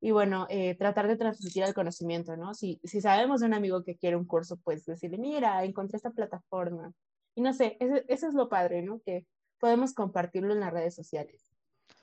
[0.00, 2.54] y bueno, eh, tratar de transmitir el conocimiento, ¿no?
[2.54, 6.10] Si, si sabemos de un amigo que quiere un curso, pues decirle, mira, encontré esta
[6.10, 6.94] plataforma.
[7.34, 9.00] Y no sé, eso, es lo padre, ¿no?
[9.00, 9.26] Que
[9.58, 11.49] podemos compartirlo en las redes sociales.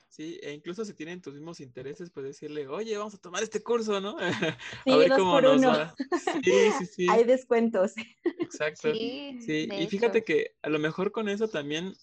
[0.10, 3.62] Sí, e incluso si tienen tus mismos intereses, pues decirle, oye, vamos a tomar este
[3.62, 4.18] curso, ¿no?
[4.86, 5.70] Sí, a ver dos cómo por nos uno.
[5.70, 5.96] Va.
[6.44, 7.08] Sí, sí, sí.
[7.10, 7.94] Hay descuentos.
[8.40, 8.94] Exacto.
[8.94, 9.70] Sí, sí.
[9.72, 11.94] y fíjate que a lo mejor con eso también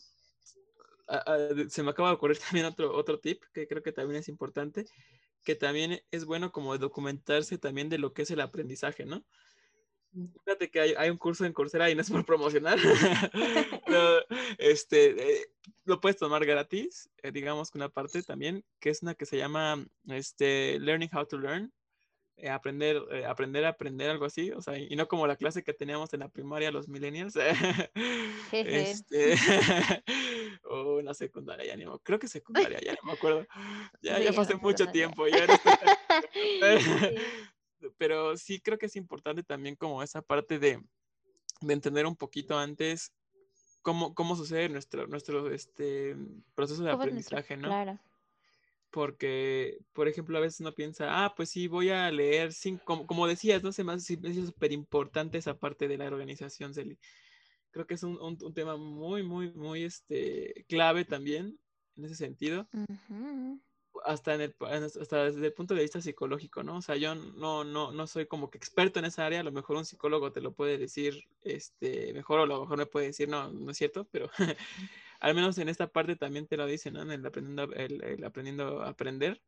[1.09, 1.39] a, a,
[1.69, 4.85] se me acaba de ocurrir también otro, otro tip que creo que también es importante,
[5.43, 9.25] que también es bueno como documentarse también de lo que es el aprendizaje, ¿no?
[10.45, 12.79] Fíjate que hay, hay, un curso en Coursera y no es por promocionar.
[13.89, 14.19] no,
[14.59, 15.47] este, eh,
[15.85, 19.37] lo puedes tomar gratis, eh, digamos que una parte también, que es una que se
[19.37, 21.73] llama este, Learning How to Learn.
[22.37, 25.73] Eh, aprender, aprender a aprender, algo así, o sea, y no como la clase que
[25.73, 27.37] teníamos en la primaria los millennials,
[28.53, 29.37] este,
[30.65, 33.47] o una secundaria, ya ni me, creo que secundaria, ya no me acuerdo,
[34.03, 35.63] ya, ya pasé mucho tiempo, ya sí
[37.99, 40.83] pero sí creo que es importante también como esa parte de,
[41.61, 43.13] de entender un poquito antes
[43.83, 46.17] cómo, cómo sucede nuestro, nuestro este,
[46.55, 47.69] proceso de aprendizaje, ¿no?
[47.69, 48.01] Claro.
[48.91, 53.07] Porque, por ejemplo, a veces uno piensa, ah, pues sí, voy a leer, sin, como,
[53.07, 56.99] como decías, no sé más, es súper importante esa parte de la organización, Celi.
[57.73, 61.59] Creo que es un, un, un, tema muy, muy, muy este, clave también
[61.97, 62.69] en ese sentido.
[62.73, 63.61] Uh -huh
[64.05, 66.79] hasta, en el, hasta desde el punto de vista psicológico, ¿no?
[66.79, 69.53] O sea, yo no, no, no soy como que experto en esa área, a lo
[69.53, 73.07] mejor un psicólogo te lo puede decir este, mejor o a lo mejor me puede
[73.07, 74.31] decir, no, no es cierto, pero
[75.21, 77.03] al menos en esta parte también te lo dicen, ¿no?
[77.03, 79.41] En el aprendiendo, el, aprendiendo a aprender,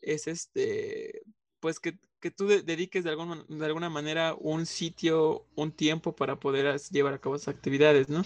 [0.00, 1.22] es este,
[1.60, 6.14] pues que, que tú de, dediques de alguna, de alguna manera un sitio, un tiempo
[6.14, 8.22] para poder llevar a cabo esas actividades, ¿no?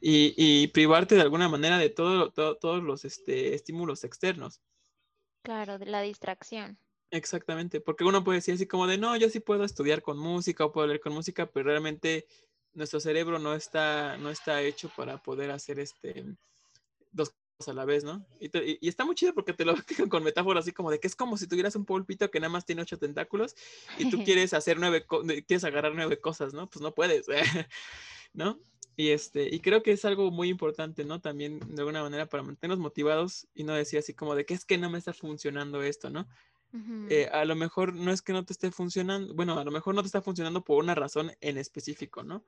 [0.00, 4.60] Y, y privarte de alguna manera de todo, todo, todos los este, estímulos externos.
[5.48, 6.78] Claro, de la distracción.
[7.10, 10.62] Exactamente, porque uno puede decir así como de, no, yo sí puedo estudiar con música
[10.66, 12.26] o puedo leer con música, pero realmente
[12.74, 16.36] nuestro cerebro no está, no está hecho para poder hacer este
[17.12, 18.26] dos cosas a la vez, ¿no?
[18.40, 20.90] Y, te, y, y está muy chido porque te lo explican con metáforas así como
[20.90, 23.56] de que es como si tuvieras un pulpito que nada más tiene ocho tentáculos
[23.96, 25.06] y tú quieres hacer nueve,
[25.46, 26.68] quieres agarrar nueve cosas, ¿no?
[26.68, 27.26] Pues no puedes,
[28.34, 28.60] ¿no?
[28.98, 31.20] Y, este, y creo que es algo muy importante, ¿no?
[31.20, 34.64] También de alguna manera para mantenernos motivados y no decir así como de que es
[34.64, 36.26] que no me está funcionando esto, ¿no?
[36.72, 37.06] Uh -huh.
[37.08, 39.94] eh, a lo mejor no es que no te esté funcionando, bueno, a lo mejor
[39.94, 42.44] no te está funcionando por una razón en específico, ¿no?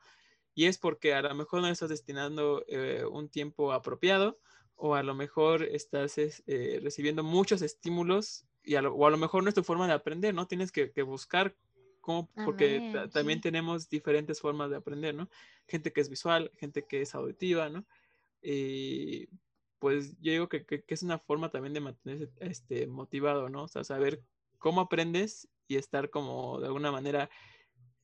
[0.52, 4.40] Y es porque a lo mejor no estás destinando eh, un tiempo apropiado
[4.74, 9.18] o a lo mejor estás eh, recibiendo muchos estímulos y a lo, o a lo
[9.18, 10.48] mejor no es tu forma de aprender, ¿no?
[10.48, 11.54] Tienes que, que buscar
[12.00, 15.28] cómo, porque Amén, también tenemos diferentes formas de aprender, ¿no?
[15.70, 17.84] Gente que es visual, gente que es auditiva, ¿no?
[18.42, 19.28] Y
[19.78, 23.64] pues yo digo que, que, es una forma también de mantenerse este, motivado, ¿no?
[23.64, 24.22] O sea, saber
[24.58, 27.30] cómo aprendes y estar como de alguna manera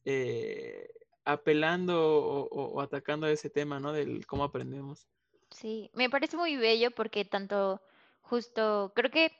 [0.05, 0.89] eh,
[1.25, 3.93] apelando o, atacando ese tema, ¿no?
[3.93, 5.07] Del cómo aprendemos.
[5.51, 7.83] Sí, me parece muy bello porque tanto
[8.23, 9.33] justo, creo que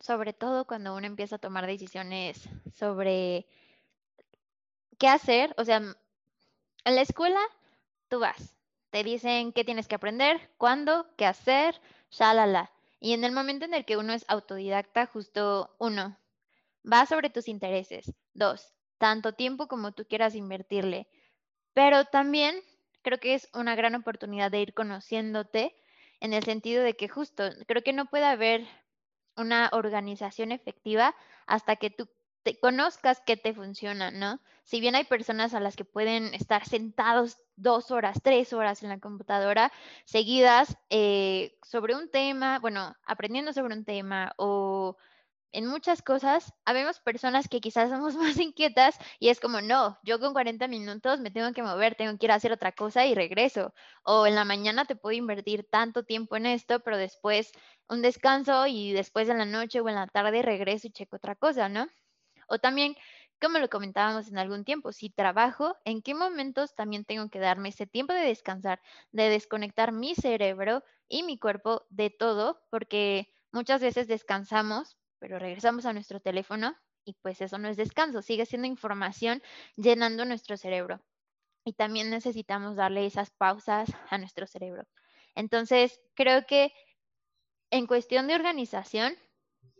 [0.00, 3.46] sobre todo cuando uno empieza a tomar decisiones sobre
[4.98, 7.40] qué hacer, o sea, en la escuela
[8.08, 8.56] tú vas,
[8.90, 12.72] te dicen qué tienes que aprender, cuándo, qué hacer, shalala.
[13.00, 16.18] Y en el momento en el que uno es autodidacta, justo uno,
[16.90, 18.12] va sobre tus intereses.
[18.32, 21.08] Dos, tanto tiempo como tú quieras invertirle.
[21.74, 22.56] Pero también
[23.02, 25.74] creo que es una gran oportunidad de ir conociéndote
[26.20, 28.66] en el sentido de que justo, creo que no puede haber
[29.36, 31.14] una organización efectiva
[31.46, 32.08] hasta que tú
[32.46, 34.38] te conozcas qué te funciona, ¿no?
[34.62, 38.88] Si bien hay personas a las que pueden estar sentados dos horas, tres horas en
[38.88, 39.72] la computadora
[40.04, 44.96] seguidas eh, sobre un tema, bueno, aprendiendo sobre un tema o
[45.50, 50.20] en muchas cosas, habemos personas que quizás somos más inquietas y es como, no, yo
[50.20, 53.16] con 40 minutos me tengo que mover, tengo que ir a hacer otra cosa y
[53.16, 53.74] regreso.
[54.04, 57.50] O en la mañana te puedo invertir tanto tiempo en esto, pero después
[57.88, 61.34] un descanso y después en la noche o en la tarde regreso y checo otra
[61.34, 61.88] cosa, ¿no?
[62.46, 62.96] O también,
[63.40, 67.70] como lo comentábamos en algún tiempo, si trabajo, ¿en qué momentos también tengo que darme
[67.70, 68.80] ese tiempo de descansar,
[69.12, 72.62] de desconectar mi cerebro y mi cuerpo de todo?
[72.70, 78.22] Porque muchas veces descansamos, pero regresamos a nuestro teléfono y pues eso no es descanso,
[78.22, 79.42] sigue siendo información
[79.76, 81.00] llenando nuestro cerebro.
[81.64, 84.84] Y también necesitamos darle esas pausas a nuestro cerebro.
[85.34, 86.72] Entonces, creo que
[87.70, 89.16] en cuestión de organización,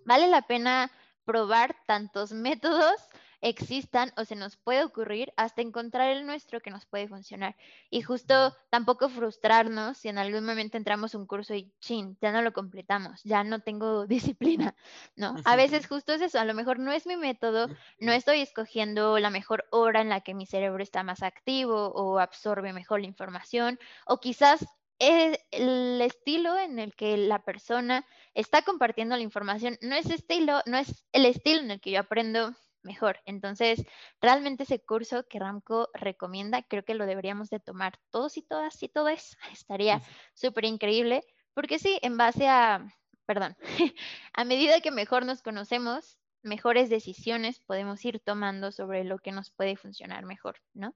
[0.05, 0.91] vale la pena
[1.27, 2.95] probar tantos métodos
[3.43, 7.55] existan o se nos puede ocurrir hasta encontrar el nuestro que nos puede funcionar.
[7.91, 12.43] Y justo tampoco frustrarnos si en algún momento entramos un curso y chin, ya no
[12.43, 14.75] lo completamos, ya no tengo disciplina,
[15.17, 15.37] ¿no?
[15.45, 17.69] A veces justo es eso, a lo mejor no es mi método,
[18.01, 22.19] no estoy escogiendo la mejor hora en la que mi cerebro está más activo o
[22.19, 24.67] absorbe mejor la información, o quizás
[24.99, 30.61] es el estilo en el que la persona está compartiendo la información no es estilo,
[30.67, 33.21] no es el estilo en el que yo aprendo mejor.
[33.27, 33.85] Entonces,
[34.23, 38.83] realmente ese curso que Ramco recomienda, creo que lo deberíamos de tomar todos y todas
[38.83, 39.37] y todas.
[39.53, 40.01] Estaría
[40.35, 42.87] súper increíble, porque sí, en base a,
[43.27, 43.57] perdón,
[44.33, 49.51] a medida que mejor nos conocemos, mejores decisiones podemos ir tomando sobre lo que nos
[49.51, 50.95] puede funcionar mejor, ¿no?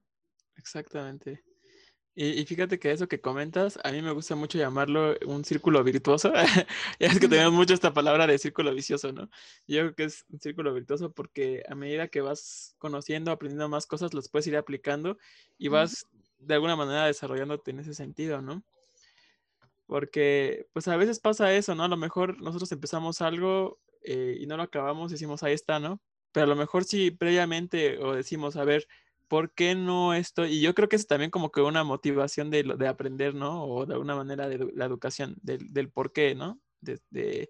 [0.57, 1.43] Exactamente.
[2.23, 6.31] Y, fíjate que eso que comentas, a mí me gusta mucho llamarlo un círculo virtuoso.
[6.99, 9.31] es que tenemos mucho esta palabra de círculo vicioso, ¿no?
[9.67, 13.87] Yo creo que es un círculo virtuoso porque a medida que vas conociendo, aprendiendo más
[13.87, 15.17] cosas, los puedes ir aplicando
[15.57, 16.05] y vas
[16.39, 18.63] de alguna manera desarrollándote en ese sentido, ¿no?
[19.87, 21.85] Porque pues a veces pasa eso, ¿no?
[21.85, 26.03] A lo mejor nosotros empezamos algo eh, y no lo acabamos, decimos, ahí está, ¿no?
[26.33, 28.87] Pero a lo mejor si previamente o decimos, a ver,
[29.31, 30.57] ¿por qué no estoy?
[30.57, 33.65] Y yo creo que es también como que una motivación de, de aprender, ¿no?
[33.65, 36.61] O de alguna manera de la educación, del, del por qué, ¿no?
[36.81, 37.49] De, de,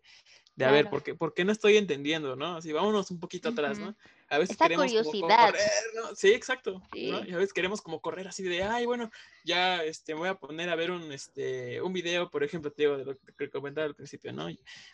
[0.57, 2.57] de a ver, ¿por qué, ¿por qué, no estoy entendiendo, no?
[2.57, 3.97] Así, vámonos un poquito atrás, ¿no?
[4.29, 5.53] A veces queremos curiosidad.
[5.53, 6.15] correr, ¿no?
[6.15, 6.83] Sí, exacto.
[6.93, 7.25] ¿no?
[7.25, 9.11] Y a veces queremos como correr así de, ay, bueno,
[9.43, 12.99] ya este, voy a poner a ver un, este, un video, por ejemplo, te digo,
[12.99, 14.45] de lo que comentaba al principio, ¿no?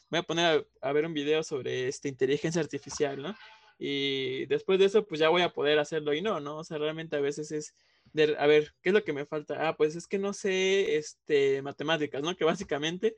[0.08, 3.36] Voy a poner a, a ver un video sobre este, inteligencia artificial, ¿no?
[3.78, 6.58] Y después de eso pues ya voy a poder hacerlo y no, ¿no?
[6.58, 7.74] O sea, realmente a veces es
[8.12, 9.68] de, a ver, ¿qué es lo que me falta?
[9.68, 12.36] Ah, pues es que no sé, este, matemáticas, ¿no?
[12.36, 13.16] Que básicamente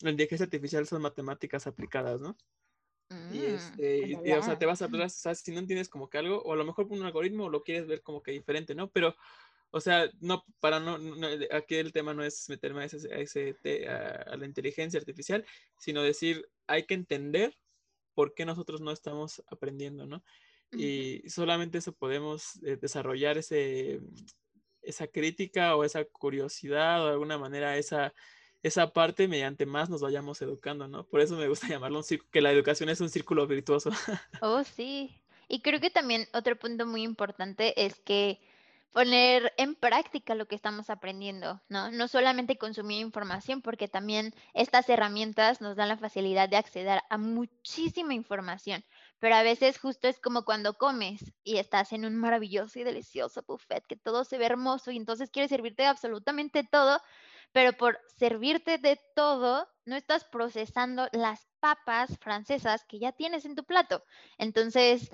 [0.00, 2.36] la inteligencia artificial son matemáticas aplicadas, ¿no?
[3.32, 6.08] y mm, este, o sea, te vas a hablar, o sea, si no entiendes como
[6.08, 8.88] que algo, o a lo mejor un algoritmo lo quieres ver como que diferente, ¿no?
[8.90, 9.16] Pero,
[9.72, 10.96] o sea, no, para no,
[11.50, 15.44] aquí el tema no es meterme a, ese, a, ese, a la inteligencia artificial,
[15.76, 17.56] sino decir, hay que entender
[18.20, 20.22] por qué nosotros no estamos aprendiendo, ¿no?
[20.72, 24.02] Y solamente eso podemos eh, desarrollar ese,
[24.82, 28.12] esa crítica o esa curiosidad o de alguna manera esa,
[28.62, 31.06] esa parte mediante más nos vayamos educando, ¿no?
[31.08, 33.88] Por eso me gusta llamarlo un círculo, que la educación es un círculo virtuoso.
[34.42, 35.22] Oh, sí.
[35.48, 38.38] Y creo que también otro punto muy importante es que
[38.92, 41.90] poner en práctica lo que estamos aprendiendo, ¿no?
[41.90, 47.18] No solamente consumir información, porque también estas herramientas nos dan la facilidad de acceder a
[47.18, 48.84] muchísima información,
[49.20, 53.44] pero a veces justo es como cuando comes y estás en un maravilloso y delicioso
[53.46, 57.00] buffet, que todo se ve hermoso y entonces quieres servirte absolutamente todo,
[57.52, 63.54] pero por servirte de todo, no estás procesando las papas francesas que ya tienes en
[63.54, 64.04] tu plato.
[64.38, 65.10] Entonces,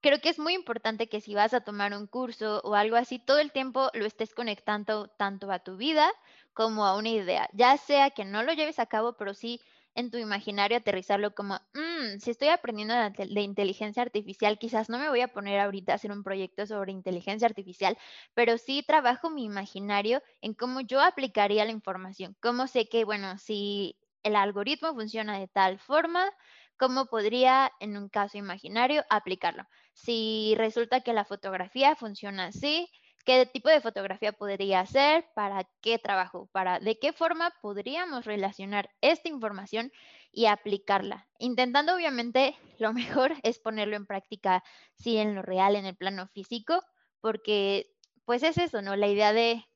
[0.00, 3.18] creo que es muy importante que si vas a tomar un curso o algo así,
[3.18, 6.10] todo el tiempo lo estés conectando tanto a tu vida
[6.52, 9.60] como a una idea, ya sea que no lo lleves a cabo, pero sí
[9.94, 15.08] en tu imaginario aterrizarlo como, mm, si estoy aprendiendo de, inteligencia artificial, quizás no me
[15.08, 17.98] voy a poner ahorita a hacer un proyecto sobre inteligencia artificial,
[18.34, 23.36] pero sí trabajo mi imaginario en cómo yo aplicaría la información, cómo sé que, bueno,
[23.38, 26.30] si el algoritmo funciona de tal forma,
[26.76, 29.64] cómo podría, en un caso imaginario, aplicarlo.
[30.02, 32.88] Si resulta que la fotografía funciona así,
[33.26, 35.26] ¿qué tipo de fotografía podría ser?
[35.34, 36.48] ¿Para qué trabajo?
[36.52, 39.92] ¿Para de qué forma podríamos relacionar esta información
[40.32, 41.28] y aplicarla?
[41.38, 46.28] Intentando, obviamente, lo mejor es ponerlo en práctica, sí, en lo real, en el plano
[46.28, 46.80] físico,
[47.20, 47.90] porque
[48.24, 48.96] pues es eso, ¿no?
[48.96, 49.66] La idea de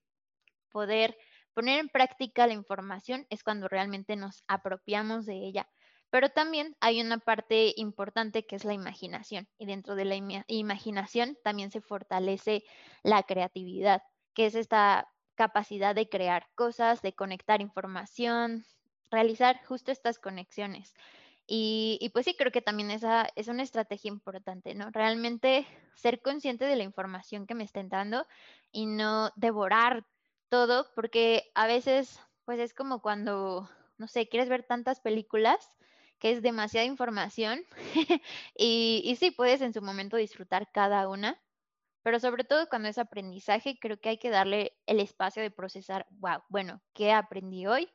[0.70, 1.18] poder
[1.52, 5.68] poner en práctica la información es cuando realmente nos apropiamos de ella.
[6.14, 10.14] Pero también hay una parte importante que es la imaginación y dentro de la
[10.46, 12.62] imaginación también se fortalece
[13.02, 14.00] la creatividad,
[14.32, 18.64] que es esta capacidad de crear cosas, de conectar información,
[19.10, 20.94] realizar justo estas conexiones.
[21.48, 24.92] Y, y, pues sí, creo que también esa es una estrategia importante, ¿no?
[24.92, 28.24] Realmente ser consciente de la información que me está dando
[28.70, 30.06] y no devorar
[30.48, 35.76] todo, porque a veces, pues es como cuando, no sé, quieres ver tantas películas
[36.24, 37.66] que es demasiada información
[38.56, 41.38] y, sí, puedes en su momento disfrutar cada una,
[42.02, 46.06] pero sobre todo cuando es aprendizaje, creo que hay que darle el espacio de procesar,
[46.12, 47.90] wow, bueno, ¿qué aprendí hoy?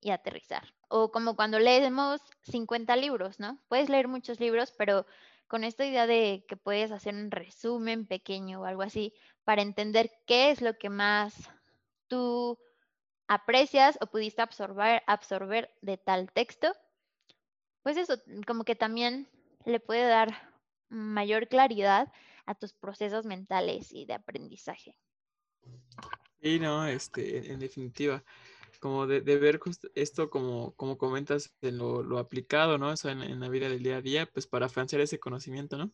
[0.00, 0.72] Y aterrizar.
[0.88, 3.62] O como cuando leemos 50 libros, ¿no?
[3.68, 5.04] Puedes leer muchos libros, pero
[5.46, 9.12] con esta idea de que puedes hacer un resumen pequeño o algo así
[9.44, 11.50] para entender qué es lo que más
[12.08, 12.58] tú
[13.28, 16.74] aprecias o pudiste absorber, absorber de tal texto
[17.84, 19.28] pues eso, como que también
[19.66, 20.50] le puede dar
[20.88, 22.10] mayor claridad
[22.46, 24.96] a tus procesos mentales y de aprendizaje.
[26.40, 28.24] Sí, no, este, en, definitiva,
[28.80, 29.60] como de, ver
[29.94, 32.90] esto como, como comentas en lo, aplicado, ¿no?
[32.90, 35.92] Eso en, la vida del día a día, pues para afianzar ese conocimiento, ¿no?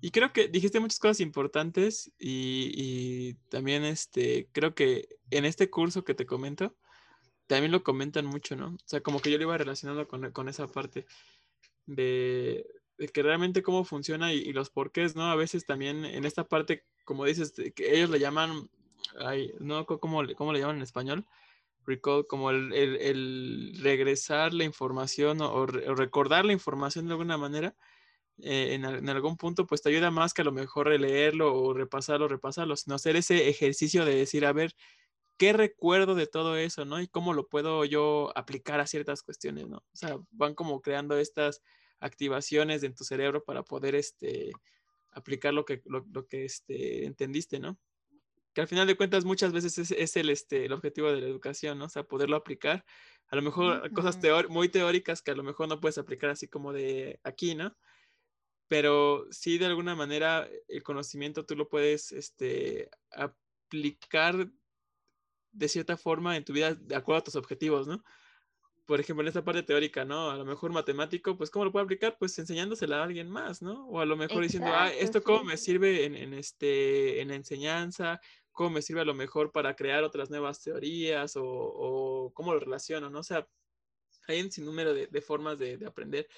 [0.00, 5.70] Y creo que dijiste muchas cosas importantes y, y también este, creo que en este
[5.70, 6.76] curso que te comento,
[7.48, 8.68] también lo comentan mucho, ¿no?
[8.68, 11.06] O sea, como que yo lo iba relacionando con, con esa parte
[11.86, 12.64] de,
[13.12, 15.24] que realmente cómo funciona y, los porqués, ¿no?
[15.24, 18.68] A veces también en esta parte, como dices, que ellos le llaman,
[19.18, 21.26] ay, no, ¿cómo, ¿cómo le llaman en español?
[21.86, 27.74] Recall, como el, el, regresar la información o, recordar la información de alguna manera.
[28.40, 31.72] Eh, en, en, algún punto, pues te ayuda más que a lo mejor releerlo o
[31.74, 34.76] repasarlo, repasarlo, sino hacer ese ejercicio de decir, a ver,
[35.38, 37.00] qué recuerdo de todo eso, ¿no?
[37.00, 39.78] Y cómo lo puedo yo aplicar a ciertas cuestiones, ¿no?
[39.78, 41.62] O sea, van como creando estas
[42.00, 44.50] activaciones en tu cerebro para poder este,
[45.12, 47.78] aplicar lo que, lo, que este, entendiste, ¿no?
[48.52, 51.78] Que al final de cuentas muchas veces es, el, este, el objetivo de la educación,
[51.78, 51.84] ¿no?
[51.84, 52.84] O sea, poderlo aplicar.
[53.28, 54.18] A lo mejor cosas
[54.48, 57.76] muy teóricas que a lo mejor no puedes aplicar así como de aquí, ¿no?
[58.66, 64.50] Pero sí, de alguna manera, el conocimiento tú lo puedes este, aplicar
[65.58, 68.02] de cierta forma en tu vida de acuerdo a tus objetivos, ¿no?
[68.86, 70.30] Por ejemplo, en esta parte teórica, ¿no?
[70.30, 72.16] A lo mejor matemático, pues ¿cómo lo puedo aplicar?
[72.18, 73.86] Pues enseñándosela a alguien más, ¿no?
[73.88, 77.34] O a lo mejor diciendo, ah, esto cómo me sirve en, en, este, en la
[77.34, 78.20] enseñanza,
[78.52, 82.60] cómo me sirve a lo mejor para crear otras nuevas teorías o, o cómo lo
[82.60, 83.18] relaciono, ¿no?
[83.18, 83.46] O sea,
[84.28, 86.28] hay un sinnúmero de, de formas de, de, aprender.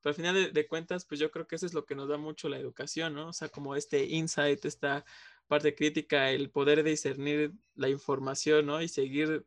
[0.00, 2.08] Pero al final de, de, cuentas, pues yo creo que eso es lo que nos
[2.08, 3.28] da mucho la educación, ¿no?
[3.28, 5.04] O sea, como este insight, esta
[5.50, 8.80] parte crítica, el poder discernir la información, ¿no?
[8.80, 9.44] Y seguir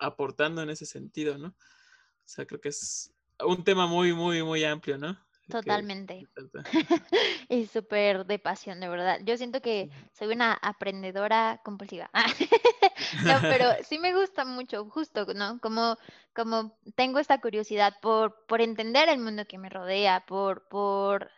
[0.00, 1.48] aportando en ese sentido, ¿no?
[1.48, 5.16] O sea, creo que es un tema muy, muy, muy amplio, ¿no?
[5.48, 6.26] Totalmente.
[7.48, 9.20] y súper de pasión, de verdad.
[9.22, 12.10] Yo siento que soy una aprendedora compulsiva.
[13.24, 15.60] no, pero sí me gusta mucho, justo, ¿no?
[15.60, 15.96] Como,
[16.34, 21.30] como tengo esta curiosidad por, por entender el mundo que me rodea, por, por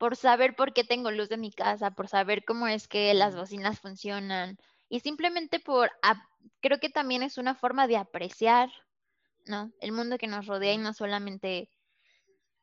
[0.00, 3.36] por saber por qué tengo luz de mi casa, por saber cómo es que las
[3.36, 4.56] bocinas funcionan
[4.88, 5.90] y simplemente por,
[6.60, 8.70] creo que también es una forma de apreciar,
[9.44, 9.70] ¿no?
[9.78, 11.68] El mundo que nos rodea y no solamente,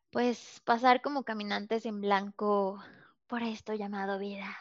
[0.09, 2.83] pues, pasar como caminantes en blanco
[3.27, 4.57] por esto llamado vida.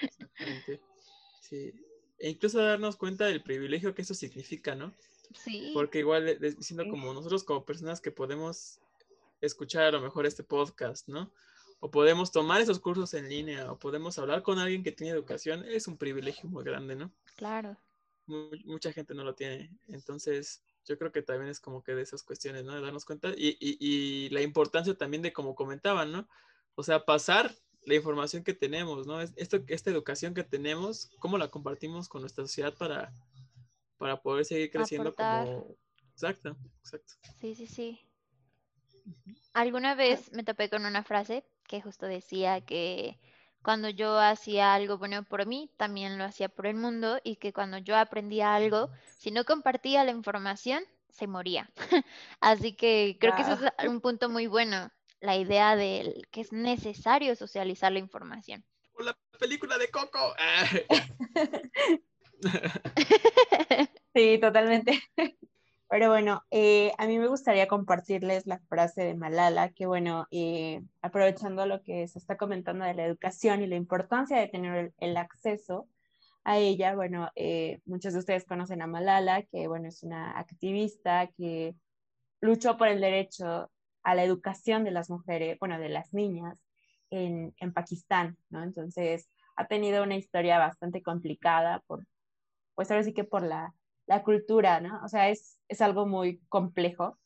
[0.00, 0.80] Exactamente.
[1.40, 1.72] Sí.
[2.20, 4.94] E incluso darnos cuenta del privilegio que eso significa, ¿no?
[5.34, 5.72] Sí.
[5.74, 8.78] Porque igual, diciendo como nosotros como personas que podemos
[9.40, 11.32] escuchar a lo mejor este podcast, ¿no?
[11.80, 15.64] O podemos tomar esos cursos en línea, o podemos hablar con alguien que tiene educación,
[15.64, 17.12] es un privilegio muy grande, ¿no?
[17.36, 17.76] Claro.
[18.26, 19.70] mucha gente no lo tiene.
[19.88, 22.74] Entonces, yo creo que también es como que de esas cuestiones, ¿no?
[22.74, 26.28] De darnos cuenta y, y, y la importancia también de, como comentaban, ¿no?
[26.74, 27.54] O sea, pasar
[27.84, 29.20] la información que tenemos, ¿no?
[29.20, 33.14] Esto, esta educación que tenemos, ¿cómo la compartimos con nuestra sociedad para,
[33.96, 35.76] para poder seguir creciendo como...
[36.12, 37.14] Exacto, exacto.
[37.40, 38.00] Sí, sí, sí.
[39.52, 43.18] Alguna vez me topé con una frase que justo decía que
[43.62, 47.52] cuando yo hacía algo bueno por mí, también lo hacía por el mundo y que
[47.52, 51.70] cuando yo aprendía algo, si no compartía la información, se moría.
[52.40, 54.90] Así que creo que eso es un punto muy bueno,
[55.20, 58.64] la idea de que es necesario socializar la información.
[58.94, 60.34] O la película de Coco.
[64.14, 65.00] Sí, totalmente.
[65.90, 70.82] Pero bueno, eh, a mí me gustaría compartirles la frase de Malala, que bueno, eh,
[71.00, 75.16] aprovechando lo que se está comentando de la educación y la importancia de tener el,
[75.16, 75.88] acceso
[76.44, 81.28] a ella, bueno, eh, muchos de ustedes conocen a Malala, que bueno, es una activista
[81.38, 81.74] que
[82.40, 83.70] luchó por el derecho
[84.02, 86.62] a la educación de las mujeres, bueno, de las niñas
[87.10, 88.62] en, en Pakistán, ¿no?
[88.62, 92.06] Entonces, ha tenido una historia bastante complicada por,
[92.74, 93.74] pues ahora sí que por la,
[94.08, 95.00] la cultura, ¿no?
[95.04, 97.18] O sea, es, es algo muy complejo,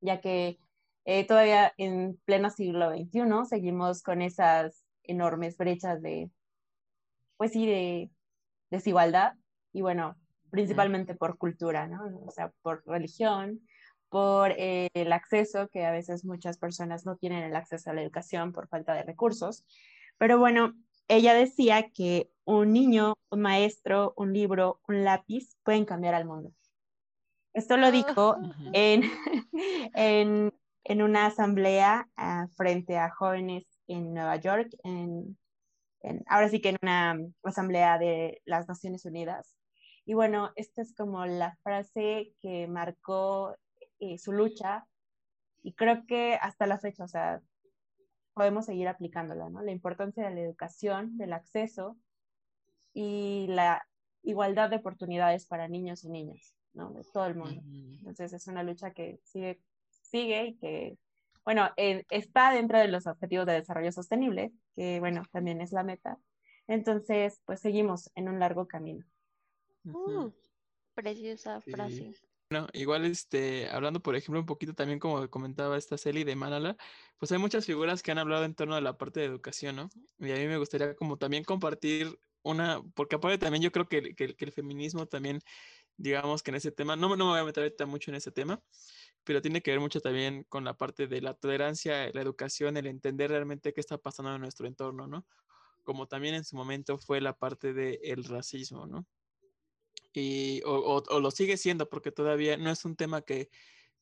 [0.00, 0.60] ya que
[1.06, 6.30] eh, todavía en pleno siglo XXI seguimos con esas enormes brechas de,
[7.38, 8.10] pues sí, de
[8.70, 9.32] desigualdad,
[9.72, 10.16] y bueno,
[10.50, 12.04] principalmente por cultura, ¿no?
[12.26, 13.66] O sea, por religión,
[14.10, 18.02] por eh, el acceso, que a veces muchas personas no tienen el acceso a la
[18.02, 19.64] educación por falta de recursos.
[20.18, 20.74] Pero bueno,
[21.10, 26.52] ella decía que un niño, un maestro, un libro, un lápiz pueden cambiar al mundo.
[27.52, 28.70] Esto lo dijo Ujú.
[28.72, 29.02] en,
[29.94, 30.52] en,
[30.84, 35.36] en una asamblea ah, frente a jóvenes en Nueva York, en,
[36.02, 39.56] en- ahora sí que en una asamblea de las Naciones Unidas.
[40.04, 43.56] Y bueno, esta es como la frase que marcó
[43.98, 44.86] eh, su lucha
[45.62, 47.42] y creo que hasta la fecha, o sea,
[48.40, 49.60] podemos seguir aplicándola, ¿no?
[49.60, 51.98] La importancia de la educación, del acceso
[52.94, 53.86] y la
[54.22, 56.90] igualdad de oportunidades para niños y niñas, ¿no?
[56.94, 57.60] De todo el mundo.
[57.98, 59.60] Entonces es una lucha que sigue,
[59.90, 60.96] sigue y que,
[61.44, 65.82] bueno, eh, está dentro de los objetivos de desarrollo sostenible, que bueno, también es la
[65.82, 66.16] meta.
[66.66, 69.04] Entonces, pues seguimos en un largo camino.
[69.84, 70.30] Uh,
[70.94, 71.72] preciosa Sí.
[71.72, 72.14] frase.
[72.50, 76.76] Bueno, igual este, hablando por ejemplo un poquito también como comentaba esta Celi de Malala,
[77.16, 79.88] pues hay muchas figuras que han hablado en torno a la parte de educación, ¿no?
[80.18, 83.98] Y a mí me gustaría como también compartir una, porque aparte también yo creo que,
[84.18, 85.38] el- feminismo también,
[85.98, 88.32] digamos que en ese tema, no, no me voy a meter ahorita mucho en ese
[88.32, 88.62] tema,
[89.24, 92.86] pero tiene que ver mucho también con la parte de la tolerancia, la educación, el
[92.88, 95.26] entender realmente qué está pasando en nuestro entorno, ¿no?
[95.84, 99.06] Como también en su momento fue la parte del racismo, ¿no?
[100.64, 103.48] O lo sigue siendo porque todavía no es un tema que,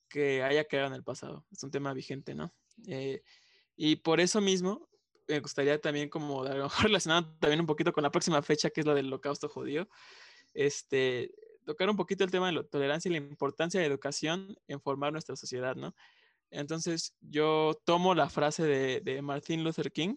[0.09, 2.53] que haya quedado en el pasado, es un tema vigente, ¿no?
[2.87, 3.23] Eh,
[3.77, 4.89] y por eso mismo
[5.29, 8.71] me gustaría también como a lo mejor relacionado también un poquito con la próxima fecha
[8.71, 9.89] que es la del holocausto judío,
[10.55, 11.35] este,
[11.65, 14.81] tocar un poquito el tema de la tolerancia y la importancia de la educación en
[14.81, 15.95] formar nuestra sociedad, ¿no?
[16.51, 20.17] Entonces yo tomo la frase de, de Martin Luther King,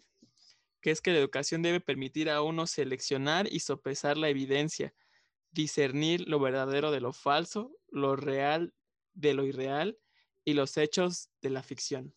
[0.80, 4.94] que es que la educación debe permitir a uno seleccionar y sopesar la evidencia,
[5.52, 8.74] discernir lo verdadero de lo falso, lo real
[9.14, 10.00] de lo irreal
[10.44, 12.16] y los hechos de la ficción.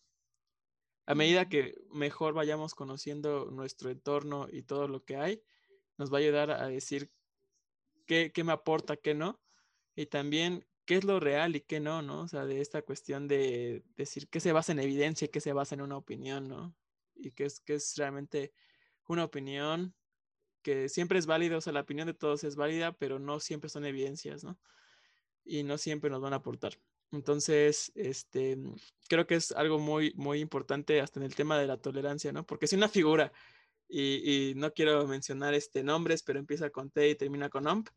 [1.05, 5.43] A medida que mejor vayamos conociendo nuestro entorno y todo lo que hay,
[5.97, 7.11] nos va a ayudar a decir
[8.05, 9.41] qué, qué me aporta, qué no,
[9.95, 12.21] y también qué es lo real y qué no, ¿no?
[12.21, 15.53] O sea, de esta cuestión de decir qué se basa en evidencia y qué se
[15.53, 16.75] basa en una opinión, ¿no?
[17.15, 18.53] Y qué es, qué es realmente
[19.07, 19.95] una opinión
[20.65, 23.69] que siempre es válida, o sea, la opinión de todos es válida, pero no siempre
[23.69, 24.57] son evidencias, ¿no?
[25.43, 26.79] Y no siempre nos van a aportar.
[27.11, 28.57] Entonces, este,
[29.07, 32.47] creo que es algo muy, muy importante hasta en el tema de la tolerancia, ¿no?
[32.47, 33.31] Porque si una figura,
[33.87, 37.89] y, no quiero mencionar este, nombres, pero empieza con T y termina con OMP,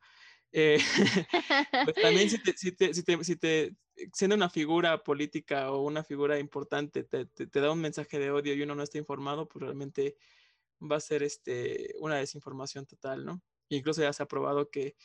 [0.53, 0.79] eh,
[1.87, 3.75] pues también si te, si te, si te, si te-
[4.13, 8.31] siendo una figura política o una figura importante, te, te- te da un mensaje de
[8.31, 10.19] odio y uno no está informado, pues realmente
[10.81, 13.43] va a ser este, una desinformación total, ¿no?
[13.69, 14.97] Incluso ya se ha probado que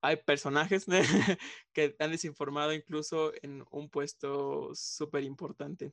[0.00, 0.86] hay personajes
[1.72, 5.92] que han desinformado incluso en un puesto súper importante.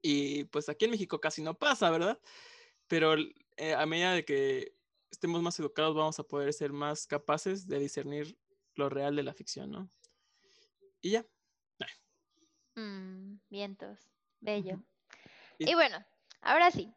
[0.00, 2.20] Y pues aquí en México casi no pasa, ¿verdad?
[2.88, 3.14] Pero
[3.56, 4.74] eh, a medida de que
[5.10, 8.36] estemos más educados vamos a poder ser más capaces de discernir
[8.74, 9.90] lo real de la ficción, ¿no?
[11.00, 11.26] Y ya.
[12.74, 14.08] Mm, vientos,
[14.40, 14.82] bello.
[15.58, 16.04] Y bueno,
[16.40, 16.92] ahora sí,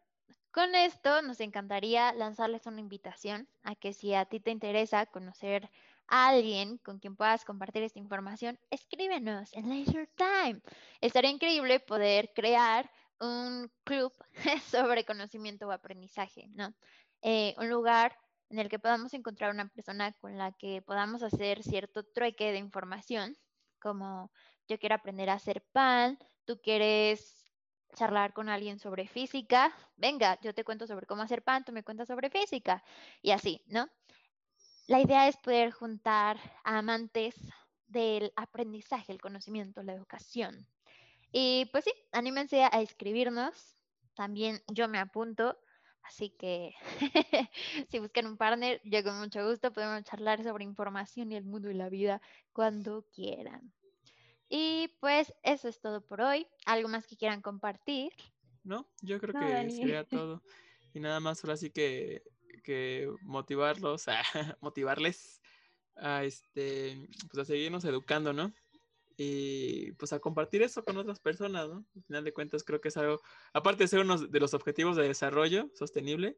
[0.56, 5.70] con esto nos encantaría lanzarles una invitación a que si a ti te interesa conocer
[6.08, 10.62] a alguien con quien puedas compartir esta información, escríbenos en Leisure Time.
[11.01, 12.89] Estaría increíble poder crear
[13.20, 14.14] un club
[14.72, 16.74] sobre conocimiento o aprendizaje, ¿no?
[17.22, 18.18] Eh, un lugar
[18.49, 22.60] en el que podamos encontrar una persona con la que podamos hacer cierto trueque de
[22.60, 23.36] información,
[23.82, 24.32] como
[24.70, 27.45] yo quiero aprender a hacer pan, tú quieres
[27.96, 31.84] charlar con alguien sobre física, venga, yo te cuento sobre cómo hacer pan, tú me
[31.84, 32.84] cuentas sobre física,
[33.22, 33.89] y así, ¿no?
[34.88, 37.36] La idea es poder juntar a amantes
[37.88, 40.68] del aprendizaje, el conocimiento, la educación.
[41.32, 43.76] Y pues sí, anímense a escribirnos.
[44.16, 45.58] También yo me apunto.
[46.04, 46.76] Así que
[47.89, 51.72] si buscan un partner, yo con mucho gusto podemos charlar sobre información y el mundo
[51.72, 52.22] y la vida
[52.54, 53.74] cuando quieran.
[54.50, 56.48] Y pues eso es todo por hoy.
[56.66, 58.12] ¿Algo más que quieran compartir?
[58.64, 59.72] No, yo creo No, que Dani.
[59.72, 60.41] sería todo.
[60.93, 62.24] Y nada más ahora sí que,
[62.64, 64.22] que motivarlos, a
[64.62, 65.41] motivarles
[65.96, 68.54] a este, pues a seguirnos educando, ¿no?
[69.18, 71.86] Y pues a compartir eso con otras personas, ¿no?
[71.96, 73.22] Al final de cuentas creo que es algo,
[73.54, 76.38] aparte de ser uno de los objetivos de desarrollo sostenible,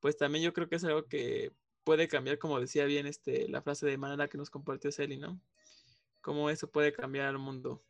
[0.00, 3.62] pues también yo creo que es algo que puede cambiar, como decía bien este, la
[3.62, 5.40] frase de manera que nos compartió Celi, ¿no?
[6.24, 7.82] Cómo eso puede cambiar el mundo.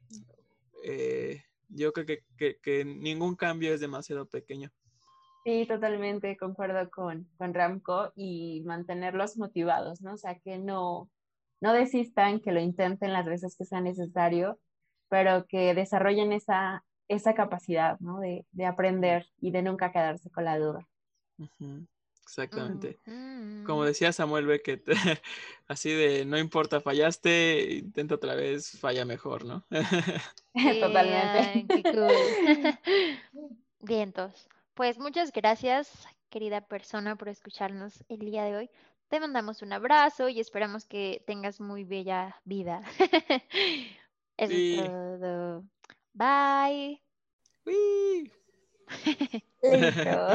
[0.83, 4.73] Eh, yo creo que, que- que ningún cambio es demasiado pequeño.
[5.45, 10.15] Sí, totalmente, concuerdo con, con Ramco y mantenerlos motivados, ¿no?
[10.15, 11.11] O sea, que no,
[11.61, 14.59] no desistan, que lo intenten las veces que sea necesario,
[15.09, 18.19] pero que desarrollen esa, esa capacidad, ¿no?
[18.19, 20.89] De, de aprender y de nunca quedarse con la duda.
[22.25, 22.99] Exactamente.
[23.07, 23.65] Mm.
[23.65, 24.87] Como decía Samuel Beckett,
[25.69, 29.65] así de no importa, fallaste, intenta otra vez, falla mejor, ¿no?
[30.55, 31.67] Sí, Totalmente.
[31.71, 33.51] ay, cool.
[33.81, 34.49] Vientos.
[34.75, 35.91] Pues muchas gracias,
[36.31, 38.71] querida persona, por escucharnos el día de hoy.
[39.09, 42.81] Te mandamos un abrazo y esperamos que tengas muy bella vida.
[44.37, 44.81] Eso Sí.
[44.81, 45.65] es todo.
[46.15, 47.03] Bye.
[49.63, 50.35] Listo.